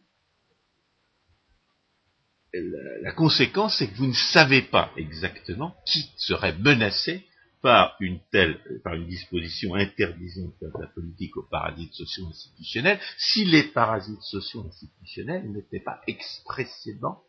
[3.01, 7.25] la, conséquence, c'est que vous ne savez pas exactement qui serait menacé
[7.61, 13.63] par une telle, par une disposition interdisant la politique aux parasites sociaux institutionnels, si les
[13.63, 17.23] parasites sociaux institutionnels n'étaient pas expressément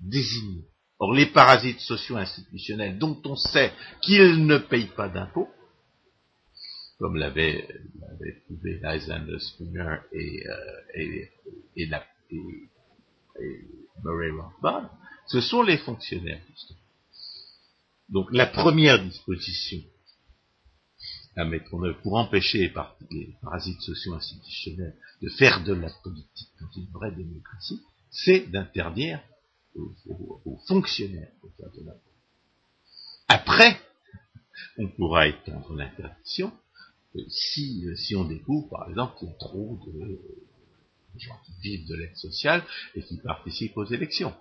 [0.00, 0.66] désignés.
[0.98, 3.72] Or, les parasites sociaux institutionnels dont on sait
[4.02, 5.48] qu'ils ne payent pas d'impôts,
[6.98, 7.66] comme l'avait
[8.44, 11.16] prouvé Lysander Spooner et, euh,
[11.74, 11.88] et,
[14.04, 14.90] Murray Rothbard,
[15.26, 16.42] ce sont les fonctionnaires.
[18.10, 19.78] Donc la première disposition
[21.36, 22.72] à mettre en œuvre pour empêcher
[23.10, 27.80] les parasites sociaux institutionnels de faire de la politique dans une vraie démocratie,
[28.10, 29.20] c'est d'interdire
[29.76, 31.30] aux, fonctionnaires
[33.28, 33.80] Après,
[34.76, 36.52] on pourra étendre l'interdiction
[37.16, 40.20] euh, si, euh, si on découvre, par exemple, qu'il y a trop de
[41.16, 44.34] gens qui vivent de l'aide sociale et qui participent aux élections.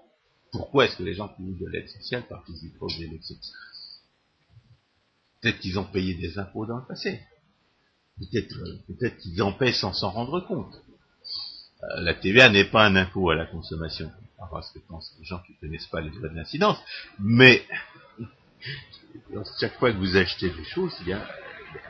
[0.52, 3.36] Pourquoi est-ce que les gens qui vivent de l'aide sociale participent aux élections
[5.42, 7.22] Peut-être qu'ils ont payé des impôts dans le passé.
[8.18, 10.76] Peut-être euh, qu'ils en paient sans s'en rendre compte.
[11.84, 14.12] euh, la TVA n'est pas un impôt à la consommation.
[14.52, 16.78] Parce que pensent les gens qui ne connaissent pas les droits de l'incidence.
[17.20, 17.66] Mais
[19.60, 21.28] chaque fois que vous achetez des choses, il y a,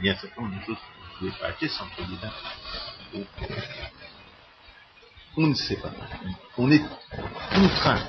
[0.01, 3.27] il un certain nombre de choses que vous ne pouvez pas acheter sans payer d'impôt.
[5.41, 5.93] On ne sait pas.
[6.57, 6.83] On est
[7.55, 8.03] contraint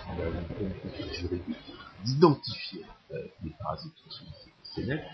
[2.04, 5.04] d'identifier euh, les parasites institutionnels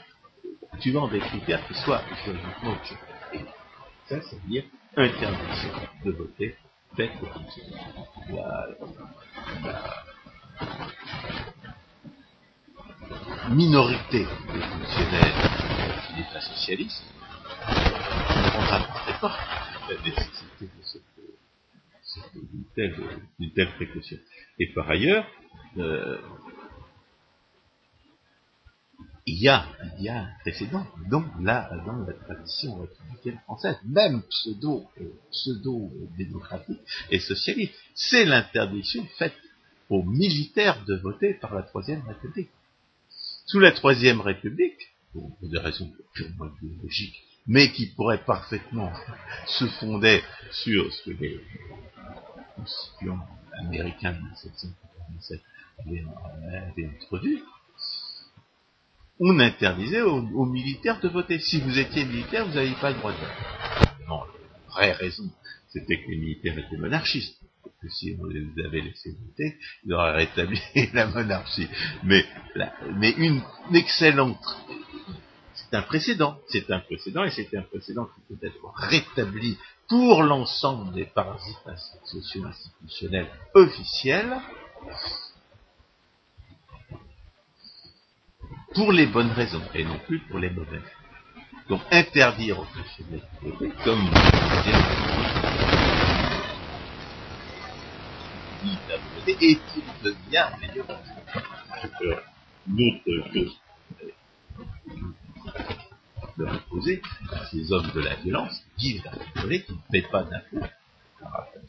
[0.81, 2.75] suivant des critères qui soient juridiquement.
[3.35, 3.41] Et
[4.09, 4.64] ça, ça veut dire
[4.97, 5.69] interdiction
[6.07, 6.57] de voter
[6.97, 7.85] faite aux fonctionnaires.
[8.31, 8.67] La,
[13.43, 17.05] la minorité des fonctionnaires qui n'est pas socialiste
[17.69, 18.81] ne prendra
[19.21, 19.37] pas
[19.91, 21.16] la nécessité de cette
[22.37, 24.18] d'une telle, précaution.
[24.59, 25.26] Et par ailleurs,
[25.78, 26.18] euh,
[29.26, 29.66] il y a,
[30.09, 36.80] un précédent dans la, dans la tradition républicaine française, même pseudo, euh, pseudo démocratique
[37.11, 37.74] et socialiste.
[37.95, 39.34] C'est l'interdiction faite
[39.91, 42.51] aux militaires de voter par la Troisième République.
[43.47, 48.93] Sous la Troisième République, pour des raisons purement biologiques, mais qui pourraient parfaitement
[49.47, 50.22] se fonder
[50.53, 51.41] sur ce que les
[53.59, 55.40] américains de 1787
[55.78, 57.42] avaient introduit,
[59.18, 61.38] on interdisait aux, militaires de voter.
[61.38, 64.07] Si vous étiez militaire, vous n'aviez pas le droit de voter.
[64.09, 65.30] Non, la vraie raison,
[65.68, 67.38] c'était que les militaires étaient monarchistes.
[67.88, 70.61] Si on les avait laissés voter, ils auraient rétabli
[70.92, 71.68] la monarchie.
[72.02, 72.24] Mais,
[72.96, 73.40] mais une,
[73.74, 74.38] excellente
[75.54, 79.59] c'est un précédent, c'est un précédent, et c'est un précédent qui peut être rétabli
[79.89, 81.57] pour l'ensemble des parasites
[82.05, 84.37] sociaux institutionnels officiels,
[88.74, 90.82] pour les bonnes raisons et non plus pour les mauvaises.
[91.68, 94.11] Donc interdire aux fonctionnaires voter, comme
[99.28, 100.87] et il devient meilleur.
[106.39, 110.24] Leur imposer à ces hommes de la violence qui vivent dans qui ne paient pas
[110.24, 110.66] d'impôts.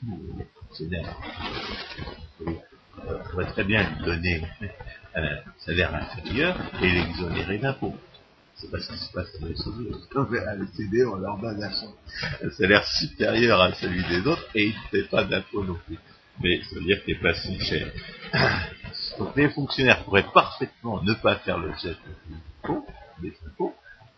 [0.03, 1.17] les fonctionnaires,
[3.07, 4.43] on pourrait très bien lui donner
[5.15, 7.95] un salaire inférieur et l'exonérer d'impôts.
[8.55, 10.39] C'est pas ce qui se passe dans les CD.
[10.39, 14.89] À CD, on leur donne un, salaire supérieur à celui des autres et ils ne
[14.91, 15.99] paient pas d'impôts non plus.
[16.41, 17.91] Mais ça veut dire qu'il n'est pas si cher.
[19.19, 21.95] Donc les fonctionnaires pourraient parfaitement ne pas faire l'objet
[23.21, 23.75] des impôts,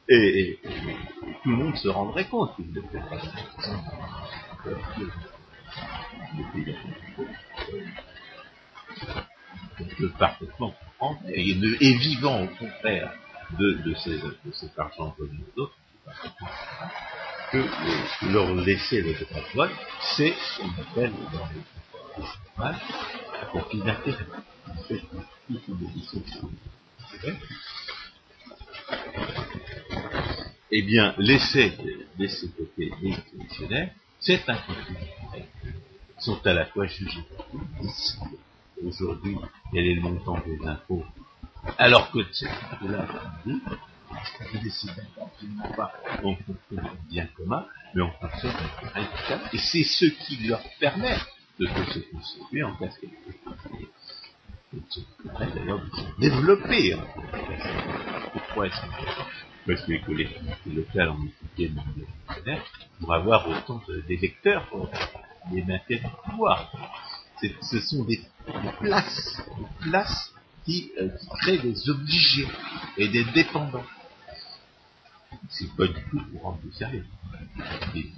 [0.09, 0.59] et,
[1.43, 2.51] tout le monde se rendrait compte
[9.79, 13.13] on peut parfaitement comprendre, et, et, vivant au contraire
[13.57, 15.75] de, de, ces, de cet argent donné aux autres,
[17.51, 19.71] que, leur laisser le de vote,
[20.17, 21.61] c'est ce qu'on appelle dans les
[22.59, 24.25] la conflit d'intérêt.
[30.71, 31.73] Eh bien, laisser,
[32.17, 34.95] laisser côté les fonctionnaires, c'est un conflit
[36.19, 37.23] sont à la fois jugés
[38.83, 39.37] aujourd'hui
[39.71, 41.05] quel est le montant des impôts,
[41.77, 42.45] alors que c'est
[42.83, 43.07] là
[44.53, 44.91] je décide
[45.21, 45.93] absolument pas
[46.23, 51.15] en fonction bien commun, mais en fonction d'un résultat, et c'est ce qui leur permet
[51.59, 52.99] de, se constituer en classe
[55.55, 56.95] d'ailleurs de se développer.
[58.33, 58.87] Pourquoi est-ce que
[59.69, 62.63] parce que les collectivités locales ont étudié le fonctionnaires
[62.99, 64.89] pour avoir autant d'électeurs pour
[65.53, 66.71] les maintenir au pouvoir
[67.61, 68.19] ce sont des,
[68.79, 70.33] places, des places
[70.65, 72.47] qui, euh, qui, créent des obligés
[72.97, 73.85] et des dépendants.
[75.49, 77.05] C'est pas du tout pour rendre sérieux.
[77.93, 78.11] Les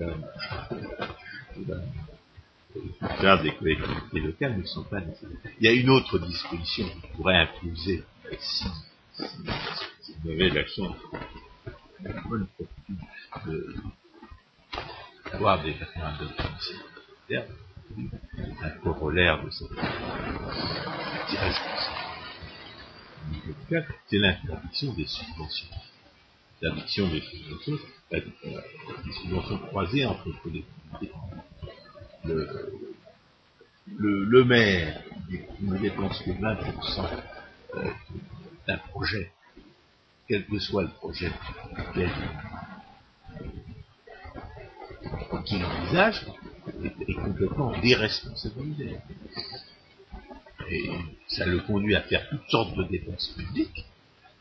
[0.00, 0.14] euh,
[2.78, 5.50] euh, des collectivités locales ne sont pas nécessaires.
[5.58, 8.04] Il y a une autre disposition qui pourrait imposer,
[8.38, 8.66] si
[10.22, 10.96] vous avez la chance,
[12.02, 12.96] la bonne fortune
[15.32, 16.28] d'avoir des référendums
[18.62, 19.68] un corollaire de cette
[24.08, 25.68] c'est l'interdiction des subventions.
[26.60, 27.78] L'interdiction des subventions,
[28.10, 31.12] des subventions croisées entre collectivités.
[33.96, 35.02] Le, maire
[35.60, 37.08] ne dépense que 20%
[37.74, 37.90] euh,
[38.66, 39.32] d'un projet,
[40.28, 41.30] quel que soit le projet
[45.44, 46.26] qu'il envisage,
[46.84, 48.96] est, complètement déresponsabilisé.
[50.70, 50.90] Et
[51.26, 53.86] ça le conduit à faire toutes sortes de dépenses publiques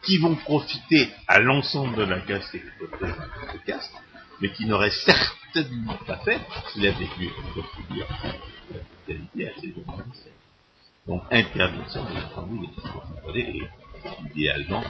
[0.04, 3.06] qui vont profiter à l'ensemble de la caste exploitée
[3.54, 3.94] de caste,
[4.41, 6.40] mais qui n'auraient certes absolument pas fait
[6.72, 7.08] s'il avait
[7.54, 8.08] procédure
[9.06, 9.74] qualité à ses
[11.08, 13.62] Donc, interdiction de les et
[14.31, 14.84] idéalement,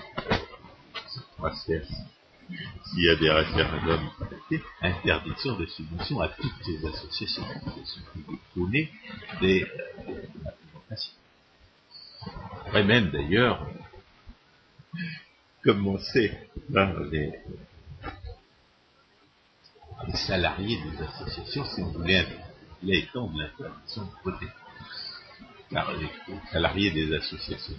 [1.66, 1.86] faire
[2.86, 4.10] s'il y a des référendums
[4.82, 7.44] interdiction de subvention à toutes ces associations,
[8.14, 8.92] qui donner
[9.42, 9.64] des
[10.08, 10.96] euh,
[12.26, 13.68] On pourrait même d'ailleurs
[15.64, 16.38] commencer
[16.74, 17.32] par les,
[20.08, 22.26] les salariés des associations, si vous voulez,
[22.84, 24.48] étendre l'interdiction de voter.
[25.72, 26.10] Les
[26.52, 27.76] salariés des associations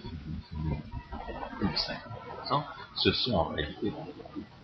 [1.59, 2.65] plus de 50%,
[2.97, 3.93] ce sont en réalité des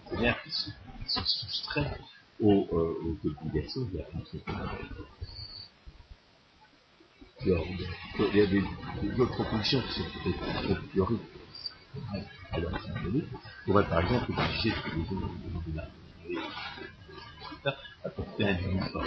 [0.04, 2.00] fonctionnaires qui qui sont soustraits
[2.40, 4.40] aux, euh, aux, obligations de la fonction.
[7.44, 11.20] Il y a des, autres propositions qui sont peut-être trop théoriques
[12.52, 14.72] alors, on pourrait par exemple obliger
[16.28, 16.42] les gens
[18.04, 19.06] apporter un uniforme.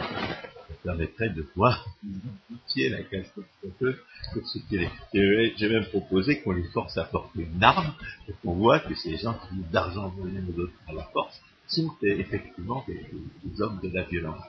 [0.70, 5.54] Ça permettrait de voir identifier la casse pour ce qu'il est.
[5.58, 7.94] J'ai même proposé qu'on les force à porter une arme
[8.28, 11.96] et qu'on voit que ces gens qui ont d'argent volé d'autres à la force sont
[12.02, 14.44] effectivement des, hommes de la violence.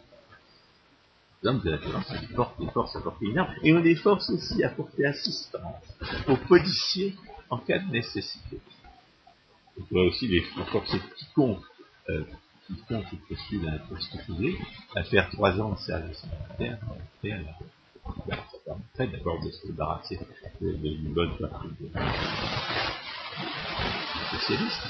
[1.42, 3.72] Les hommes de la violence, on les force, les force à porter une arme et
[3.72, 5.84] on les force aussi à porter assistance
[6.28, 7.14] aux policiers
[7.48, 8.60] en cas de nécessité.
[9.78, 11.62] On pourrait aussi les forcer quiconque,
[12.10, 12.24] euh,
[12.74, 13.78] quiconque qui postule à
[14.26, 14.56] public
[14.94, 16.78] à faire trois ans de service militaire,
[18.02, 20.18] ça permettrait d'abord de se débarrasser
[20.60, 21.90] d'une bonne partie des
[24.28, 24.82] spécialistes.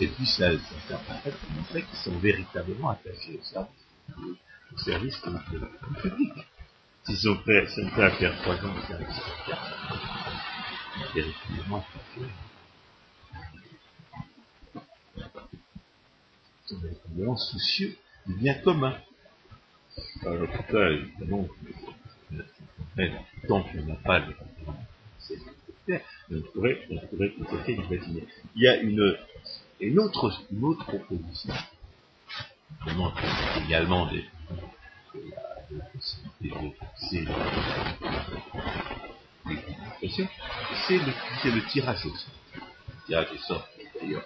[0.00, 0.58] Et puis ça, ça
[0.88, 3.68] permettrait de montrer qu'ils sont véritablement attachés au service,
[4.72, 5.18] au service
[6.00, 6.32] public.
[7.04, 9.62] S'ils sont prêts à faire trois ans de service militaire,
[11.14, 12.30] véritablement attachés
[17.14, 17.96] vraiment soucieux
[18.26, 18.96] du bien commun.
[20.24, 21.48] Alors, ça, évidemment,
[23.48, 24.34] tant qu'on n'a pas le
[26.30, 28.26] on pourrait, on pourrait tout à fait l'imaginer.
[28.54, 29.18] Il y a une,
[29.80, 31.52] une autre, une autre proposition,
[32.80, 33.12] vraiment,
[33.66, 34.24] également des,
[35.14, 36.48] de la possibilité
[37.10, 37.26] de
[39.50, 40.28] l'éducation,
[40.86, 41.12] c'est le,
[41.42, 42.30] c'est le tirage au sort.
[42.54, 43.68] Le tirage au sort,
[44.00, 44.24] d'ailleurs,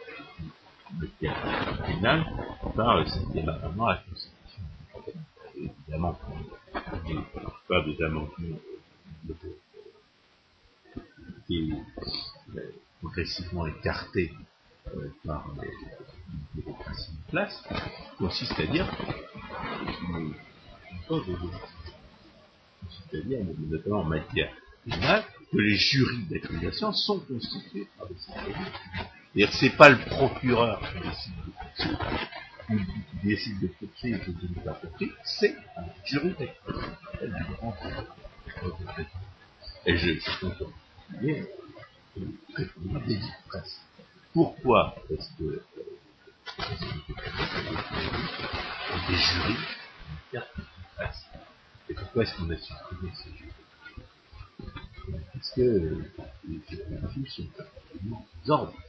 [1.00, 1.08] le
[1.82, 2.24] tribunal
[2.74, 4.62] par le cinquième amendement à la Constitution.
[5.56, 6.18] Évidemment,
[7.06, 7.22] il n'y
[7.68, 8.58] pas des amendements
[11.46, 11.72] qui
[12.56, 12.60] euh,
[13.00, 14.32] progressivement écartés
[14.88, 17.62] euh, par les démocraties de place,
[18.18, 18.88] consiste à dire
[20.08, 20.34] une
[21.08, 24.52] cause de consiste à dire, notamment en matière
[24.84, 28.72] pénale, que les jurys d'accusation sont constitués par des citoyens
[29.44, 31.98] c'est-à-dire pas le procureur qui décide de poursuivre,
[32.66, 34.80] qui décide de poursuivre ou de ne pas
[35.24, 36.34] c'est un jury
[39.84, 40.72] Et je suis content.
[43.48, 43.80] Presse.
[44.32, 45.62] Pourquoi est-ce que
[49.08, 49.56] des jurys
[51.90, 53.52] Et pourquoi est-ce qu'on a supprimé ces jurys?
[55.34, 55.62] Parce que
[56.48, 57.44] les juridictions
[58.46, 58.85] sont les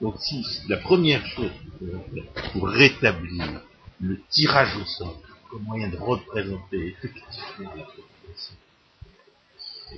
[0.00, 1.50] Donc si la première chose
[2.52, 3.62] pour rétablir
[4.00, 5.20] le tirage au sort
[5.50, 8.54] comme moyen de représenter effectivement la population,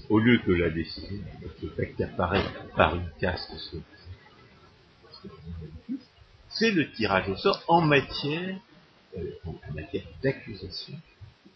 [0.08, 1.18] au lieu que la décision
[1.58, 2.44] soit accaparée
[2.76, 3.52] par une caste
[6.50, 8.58] c'est le tirage au sort en matière,
[9.16, 10.94] euh, en matière d'accusation,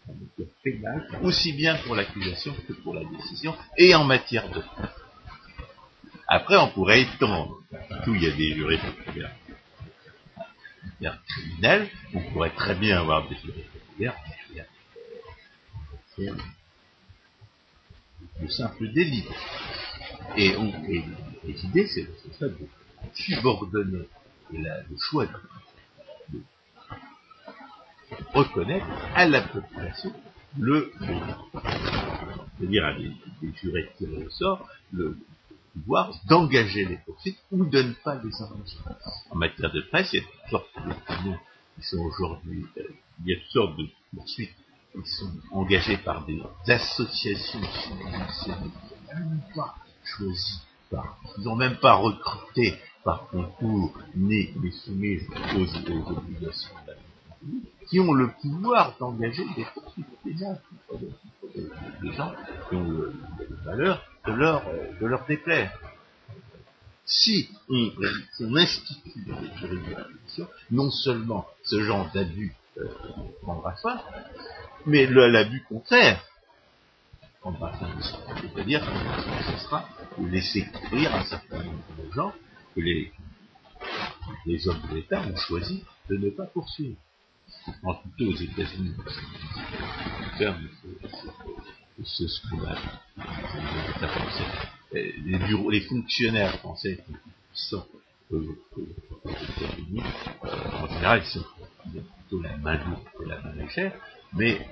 [0.07, 4.61] en matière pénale, aussi bien pour l'accusation que pour la décision, et en matière de
[6.27, 7.61] après, on pourrait étendre.
[8.03, 9.31] Tout, il y a des jurés populaires
[11.27, 11.89] criminels.
[12.13, 14.15] On pourrait très bien avoir des jurés populaires
[18.41, 19.25] de simple délit.
[20.37, 20.55] Et,
[21.43, 22.07] l'idée, c'est
[22.39, 22.57] ça de
[23.13, 24.07] subordonner
[24.51, 26.41] le choix de,
[28.33, 28.85] reconnaître
[29.15, 30.13] à la population
[30.57, 30.91] le,
[32.57, 33.11] c'est-à-dire à des,
[33.61, 35.17] jurés qui au sort, le,
[35.75, 38.77] pouvoir d'engager les poursuites ou de ne pas les engager.
[39.29, 41.31] En matière de presse, il y a toutes sortes de
[41.75, 42.83] qui sont aujourd'hui, euh,
[43.25, 44.55] il y a toutes sortes de poursuites
[44.93, 47.89] qui sont engagées par des associations qui
[49.19, 55.19] n'ont pas choisi par, ils n'ont même pas recruté par concours, ni les soumis
[55.55, 56.93] aux, obligations de
[57.87, 60.57] qui ont le pouvoir d'engager des poursuites des gens
[62.69, 63.13] qui ont le,
[63.47, 64.63] le valeur de leur,
[64.99, 65.71] de leur déplaire.
[67.05, 72.87] si on, institue de répétition, non seulement ce genre d'abus euh,
[73.41, 74.01] prendra fin,
[74.85, 76.23] mais l'abus contraire
[77.41, 79.87] prendra fin C'est-à-dire que ce sera
[80.19, 82.33] laisser courir un certain nombre de gens
[82.73, 83.11] que les,
[84.45, 86.97] les hommes de l'État ont choisi de ne pas poursuivre.
[87.83, 88.95] En tout cas aux États-Unis,
[92.03, 92.75] ce qu'on a,
[94.93, 97.13] les, bureaux, les fonctionnaires français qui
[97.53, 97.85] sont
[98.33, 98.57] euh,
[100.73, 101.45] en général, ils sont
[101.83, 103.93] plutôt la main lourde que la main légère,
[104.33, 104.67] mais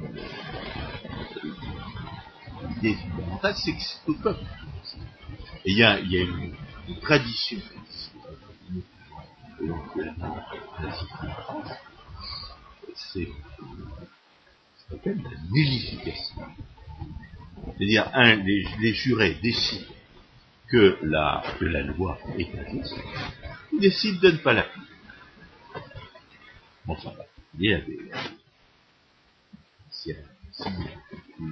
[2.70, 4.44] l'idée fondamentale, c'est que c'est au peuple.
[5.66, 6.56] Et il y a, y a une,
[6.90, 7.60] une, tradition
[9.62, 10.14] de la
[11.34, 11.70] France,
[12.95, 16.41] c'est ce qu'on appelle la nullification.
[17.78, 19.86] C'est-à-dire, un, les, jurés décident
[20.70, 22.96] que la, que la loi est injuste,
[23.72, 24.88] ils décident de ne pas l'appliquer.
[26.86, 27.14] Bon, ça.
[27.60, 28.00] Il y a des,
[29.92, 30.14] si,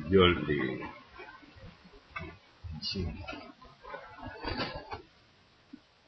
[0.09, 0.81] violent les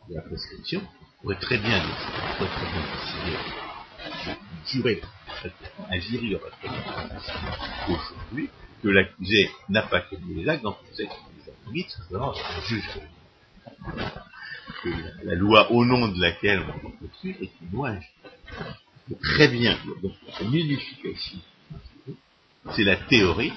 [0.09, 0.81] de la prescription,
[1.21, 1.81] pourrait très bien
[2.37, 5.01] pourrait très bien décider, jurer,
[5.89, 6.83] un jury aurait très bien
[7.89, 8.49] aujourd'hui
[8.83, 12.61] que l'accusé n'a pas commis les actes dans tout ce qu'il a commis, simplement un
[12.67, 12.83] juge.
[14.83, 14.89] Que
[15.23, 17.95] la loi au nom de laquelle on peut poursuivre est une loi
[19.21, 19.77] Très bien.
[20.01, 21.39] Donc, la nullification,
[22.71, 23.53] c'est la théorie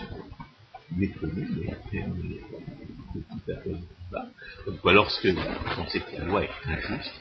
[0.92, 1.08] mais
[1.90, 2.04] fait
[4.10, 4.26] bas.
[4.66, 7.12] Donc, lorsque vous pensez que la loi est injuste,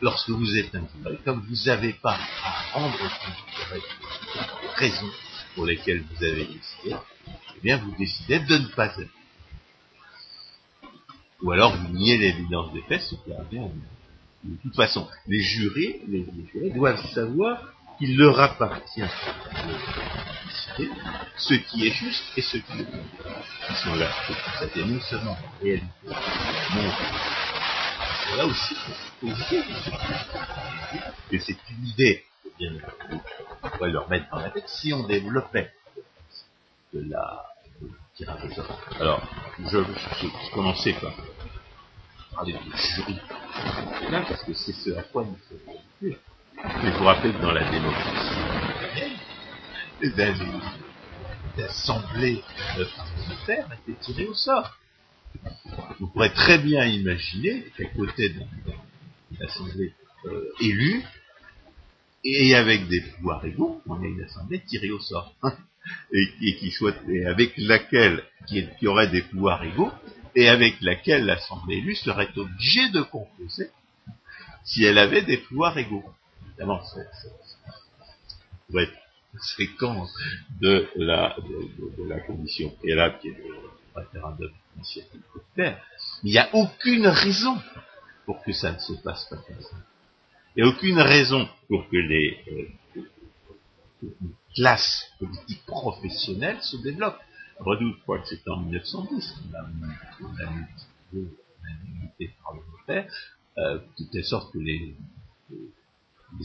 [0.00, 5.10] lorsque vous êtes injuste, comme vous n'avez pas à rendre compte de raisons
[5.58, 6.94] pour lesquels vous avez décidé,
[7.26, 9.10] eh bien vous décidez de ne pas être.
[11.42, 13.68] Ou alors vous niez l'évidence des faits, ce qui revient
[14.44, 17.60] de toute façon, les jurés, les, jurés doivent savoir
[17.98, 19.06] qu'il leur appartient de
[20.46, 20.90] décider
[21.36, 23.02] ce qui est juste et ce qui est bon.
[23.68, 26.88] Ils sont là pour non seulement réalité, mais
[28.36, 28.76] là aussi
[29.20, 29.64] positif.
[31.32, 32.24] Et c'est une idée
[32.58, 32.72] bien
[33.62, 35.70] on pourrait leur mettre dans la tête si on développait
[36.92, 37.44] de la
[38.14, 38.80] tirage au sort.
[39.00, 39.22] Alors,
[39.58, 41.14] je, je, commençais par
[42.34, 43.18] parler de jury,
[44.10, 45.78] là, parce que c'est ce à quoi nous faisons
[46.82, 49.18] Mais vous rappelez que dans la démocratie
[50.00, 52.42] les assemblées
[52.76, 54.78] parlementaires étaient tirées au sort.
[55.98, 59.92] Vous pourrez très bien imaginer qu'à côté d'une assemblée
[60.26, 61.02] euh, élue,
[62.24, 65.32] et avec des pouvoirs égaux, on a une assemblée tirée au sort,
[66.12, 66.96] et, qui soit,
[67.26, 69.90] avec laquelle, qui, qui, aurait des pouvoirs égaux,
[70.34, 73.70] et avec laquelle l'assemblée élue serait obligée de composer
[74.64, 76.04] si elle avait des pouvoirs égaux.
[76.46, 78.92] Évidemment, c'est être
[79.54, 80.06] fréquent
[80.60, 83.54] de la, de, de, la commission et là, qui est le
[83.94, 84.50] référendum.
[85.56, 85.76] Mais
[86.22, 87.60] il n'y a aucune raison
[88.26, 89.76] pour que ça ne se passe pas comme ça.
[90.58, 92.36] N'y a aucune raison pour que les
[94.02, 94.10] euh,
[94.56, 97.20] classes politiques professionnelles se développent.
[97.60, 99.68] Redoute, je crois que c'est en 1910 qu'on a,
[100.20, 101.26] on
[102.42, 103.12] parlementaire,
[103.58, 104.96] euh, de telle sorte que les,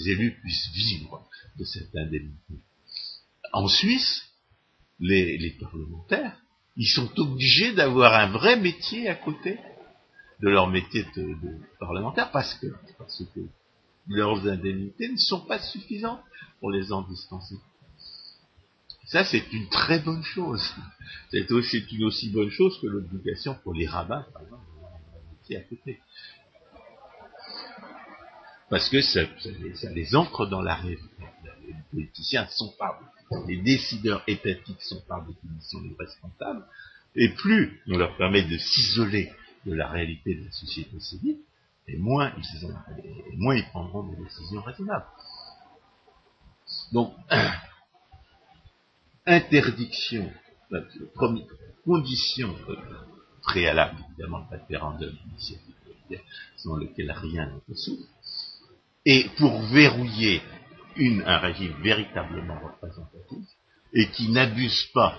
[0.06, 1.28] élus puissent vivre
[1.58, 2.54] de cette indemnité.
[3.52, 4.30] En Suisse,
[5.00, 6.38] les, les parlementaires,
[6.78, 9.58] ils sont obligés d'avoir un vrai métier à côté
[10.40, 12.68] de leur métier de, de parlementaire parce que,
[13.00, 13.40] parce que
[14.08, 16.22] leurs indemnités ne sont pas suffisantes
[16.60, 17.56] pour les en dispenser.
[19.06, 20.64] Ça, c'est une très bonne chose.
[21.30, 24.64] C'est aussi une aussi bonne chose que l'obligation pour les rabbins, par exemple,
[25.52, 26.00] à côté.
[28.70, 29.22] Parce que ça,
[29.94, 31.06] les, ancre dans la réalité.
[31.68, 33.00] Les politiciens sont pas,
[33.48, 36.66] les décideurs étatiques sont par définition irresponsables,
[37.16, 39.32] et plus on leur permet de s'isoler
[39.66, 41.38] de la réalité de la société civile,
[41.88, 45.06] et moins ils, prendront des décisions raisonnables.
[46.92, 47.14] Donc,
[49.26, 50.32] interdiction,
[51.14, 51.46] première
[51.84, 52.56] condition
[53.42, 55.76] préalable, évidemment, référendum d'initiative
[56.58, 58.08] sans lequel rien ne peut s'ouvrir,
[59.06, 60.42] et pour verrouiller
[61.26, 63.46] un régime véritablement représentatif,
[63.94, 65.18] et qui n'abuse pas,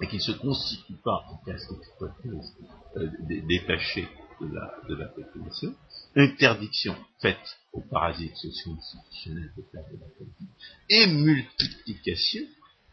[0.00, 2.54] et qui ne se constitue pas en casse d'exploiteuse
[2.96, 3.10] euh,
[3.48, 4.08] détaché
[4.40, 5.74] de la, de la population,
[6.16, 10.48] interdiction faite aux parasites sociaux institutionnels de faire de la politique,
[10.90, 12.42] et multiplication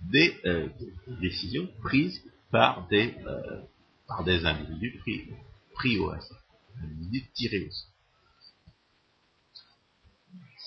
[0.02, 3.62] des, euh, des décisions prises par des, euh,
[4.08, 5.30] par des individus pris,
[5.74, 6.44] pris au hasard.
[6.82, 7.88] individu tiré au sort.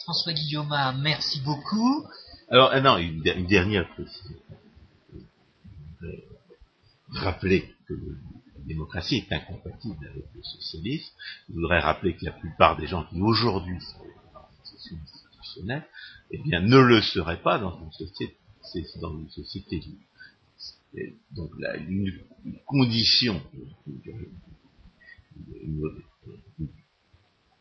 [0.04, 2.06] François Guillaume, merci beaucoup.
[2.50, 4.36] Alors, ah non, une, une dernière précision.
[7.10, 8.33] Rappeler que la
[8.66, 11.12] démocratie est incompatible avec le socialisme.
[11.48, 14.04] Je voudrais rappeler que la plupart des gens qui aujourd'hui sont
[14.34, 15.82] dans
[16.30, 18.36] eh bien, ne le seraient pas dans une société,
[19.00, 21.18] dans une société libre.
[21.32, 21.50] donc,
[21.88, 22.12] une,
[22.66, 23.40] condition,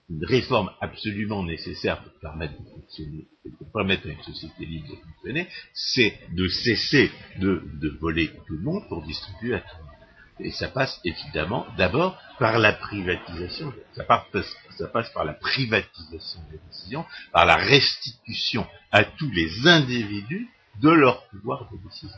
[0.10, 3.28] une, réforme absolument nécessaire pour permettre de fonctionner,
[3.58, 8.64] pour permettre à une société libre de fonctionner, c'est de cesser de, voler tout le
[8.64, 9.93] monde pour distribuer à tout le monde.
[10.40, 17.46] Et ça passe évidemment d'abord par la privatisation, ça par la privatisation des décisions, par
[17.46, 20.50] la restitution à tous les individus
[20.82, 22.18] de leur pouvoir de décision.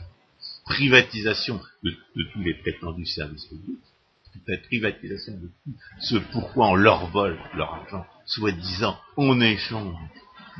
[0.64, 3.78] Privatisation de, tous les prétendus services publics,
[4.46, 9.96] la privatisation de tout ce pourquoi on leur vole leur argent, soi-disant en échange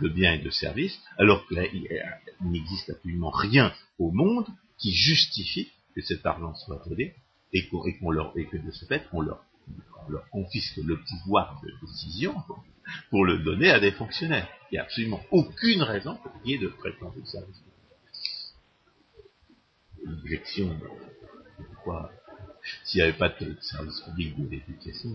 [0.03, 1.89] de biens et de services, alors qu'il
[2.43, 4.47] n'existe absolument rien au monde
[4.79, 7.15] qui justifie que cet argent soit volé
[7.53, 9.45] et, qu'on, leur, et que de ce fait on leur,
[10.09, 12.35] leur confisque le pouvoir de décision
[13.11, 14.49] pour le donner à des fonctionnaires.
[14.71, 17.63] Il n'y a absolument aucune raison pour qu'il y ait de prétendus services.
[20.05, 20.79] L'objection,
[21.57, 22.13] pourquoi
[22.85, 25.11] s'il n'y avait pas de service public de l'éducation,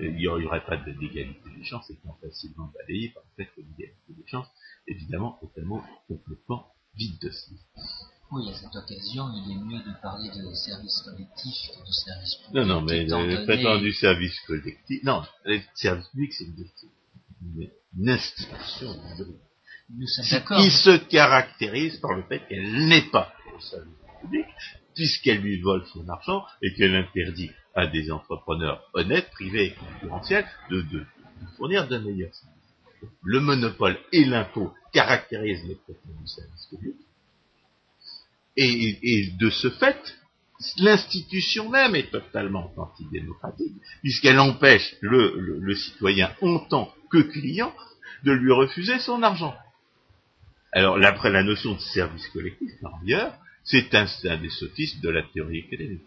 [0.00, 4.12] il n'y aurait pas d'égalité des chances, c'est facilement balayé par le fait que l'égalité
[4.12, 4.48] des chances,
[4.86, 8.13] évidemment, est un complètement vide de sens.
[8.32, 12.34] Oui, à cette occasion, il est mieux de parler de service collectif que de service
[12.36, 12.54] public.
[12.54, 18.96] Non, non, mais le prétendu service collectif, non, le service public, c'est une, une, institution.
[19.90, 20.58] Nous sommes d'accord.
[20.58, 23.92] Qui se caractérise par le fait qu'elle n'est pas au service
[24.22, 24.46] public,
[24.94, 30.46] puisqu'elle lui vole son argent et qu'elle interdit à des entrepreneurs honnêtes, privés et concurrentiels
[30.70, 31.04] de, de,
[31.56, 32.54] fournir de meilleurs services.
[33.22, 36.94] Le monopole et l'impôt caractérisent le traitement du service public.
[38.56, 39.98] Et, de ce fait,
[40.78, 47.74] l'institution même est totalement antidémocratique, puisqu'elle empêche le, citoyen en tant que client
[48.24, 49.54] de lui refuser son argent.
[50.72, 54.06] Alors, après la notion de service collectif, par ailleurs, c'est un,
[54.38, 56.02] des sophismes de la théorie économique.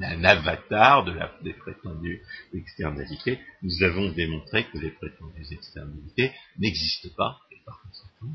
[0.00, 1.12] Un avatar de
[1.42, 2.22] des prétendues
[2.54, 3.40] externalités.
[3.62, 7.40] Nous avons démontré que les prétendues externalités n'existent pas.
[7.64, 8.32] Par conséquent,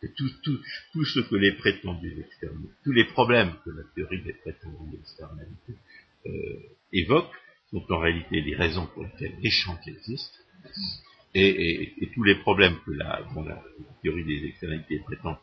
[0.00, 4.96] que tout, ce que les prétendues externalités, tous les problèmes que la théorie des prétendues
[4.96, 5.76] externalités
[6.26, 6.30] euh,
[6.92, 7.32] évoque,
[7.70, 10.38] sont en réalité les raisons pour lesquelles les champs existent
[11.38, 13.22] et, tous les problèmes que la,
[14.02, 15.38] théorie des externalités prétend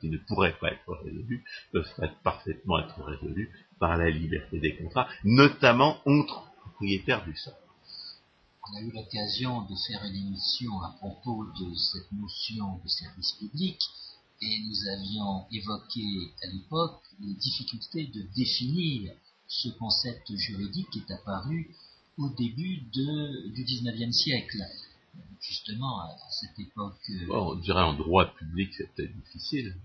[0.00, 1.88] qui ne, pourraient pas être résolus peuvent
[2.22, 7.54] parfaitement être résolus par la liberté des contrats, notamment entre propriétaires du sol.
[8.66, 13.32] On a eu l'occasion de faire une émission à propos de cette notion de service
[13.32, 13.78] public
[14.40, 19.12] et nous avions évoqué à l'époque les difficultés de définir
[19.46, 21.74] ce concept juridique qui est apparu
[22.16, 24.62] au début du XIXe siècle
[25.40, 26.98] justement, à cette époque.
[27.10, 29.76] Euh, on dirait en droit public, c'était difficile.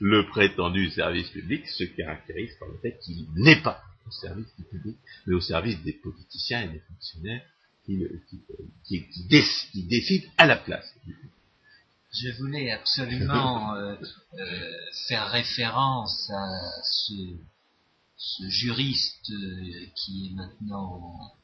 [0.00, 4.64] Le prétendu service public se caractérise par le fait qu'il n'est pas au service du
[4.64, 4.96] public,
[5.26, 7.42] mais au service des politiciens et des fonctionnaires
[8.84, 10.94] qui, décident à la place.
[12.12, 13.96] Je voulais absolument euh,
[14.38, 14.72] euh,
[15.08, 17.12] faire référence à ce
[18.18, 21.34] ce juriste euh, qui est maintenant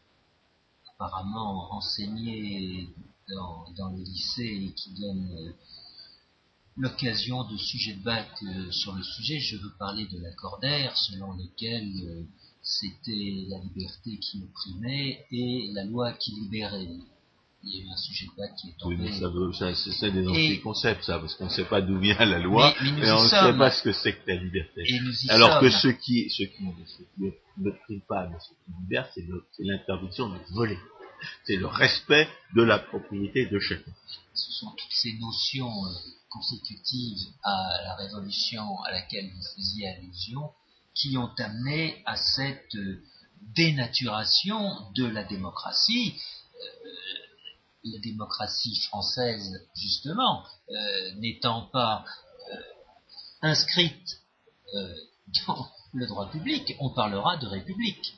[0.94, 2.88] apparemment renseigné
[3.28, 5.54] dans, dans le lycée et qui donne
[6.78, 8.26] l'occasion de sujet de bac
[8.70, 12.26] sur le sujet, je veux parler de l'accordaire selon lequel
[12.80, 16.88] c'était la liberté qui opprimait et la loi qui libérait
[17.64, 18.96] il y a eu un sujet de qui est tombé.
[18.98, 22.74] Oui, ça, c'est des anti-concepts, ça, parce qu'on ne sait pas d'où vient la loi,
[22.82, 24.82] et on ne sait pas ce que c'est que la liberté.
[25.28, 26.64] Alors que ce qui, ce qui,
[27.58, 29.24] ne prime pas, mais ce qui libère, c'est
[29.60, 30.78] l'interdiction de voler.
[31.44, 33.92] C'est le respect de la propriété de chacun.
[34.34, 35.90] Ce sont toutes ces notions euh,
[36.30, 40.50] consécutives à la révolution à laquelle vous faisiez allusion
[40.94, 43.02] qui ont amené à cette euh,
[43.54, 46.14] dénaturation de la démocratie.
[46.54, 46.88] Euh,
[47.84, 52.04] la démocratie française, justement, euh, n'étant pas
[52.52, 52.56] euh,
[53.42, 54.20] inscrite
[54.74, 54.94] euh,
[55.46, 58.14] dans le droit public, on parlera de république.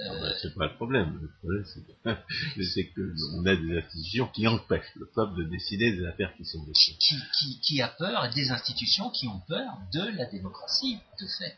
[0.00, 1.18] Ah bah, c'est pas le problème.
[1.22, 6.34] Le problème, c'est qu'on a des institutions qui empêchent le peuple de décider des affaires
[6.36, 6.98] qui sont décidées.
[6.98, 11.56] Qui, qui, qui, a peur, des institutions qui ont peur de la démocratie, de fait.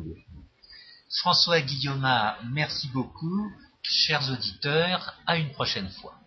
[0.00, 0.44] Défini.
[1.20, 2.06] François Guillaume,
[2.52, 3.50] merci beaucoup.
[3.82, 6.17] Chers auditeurs, à une prochaine fois.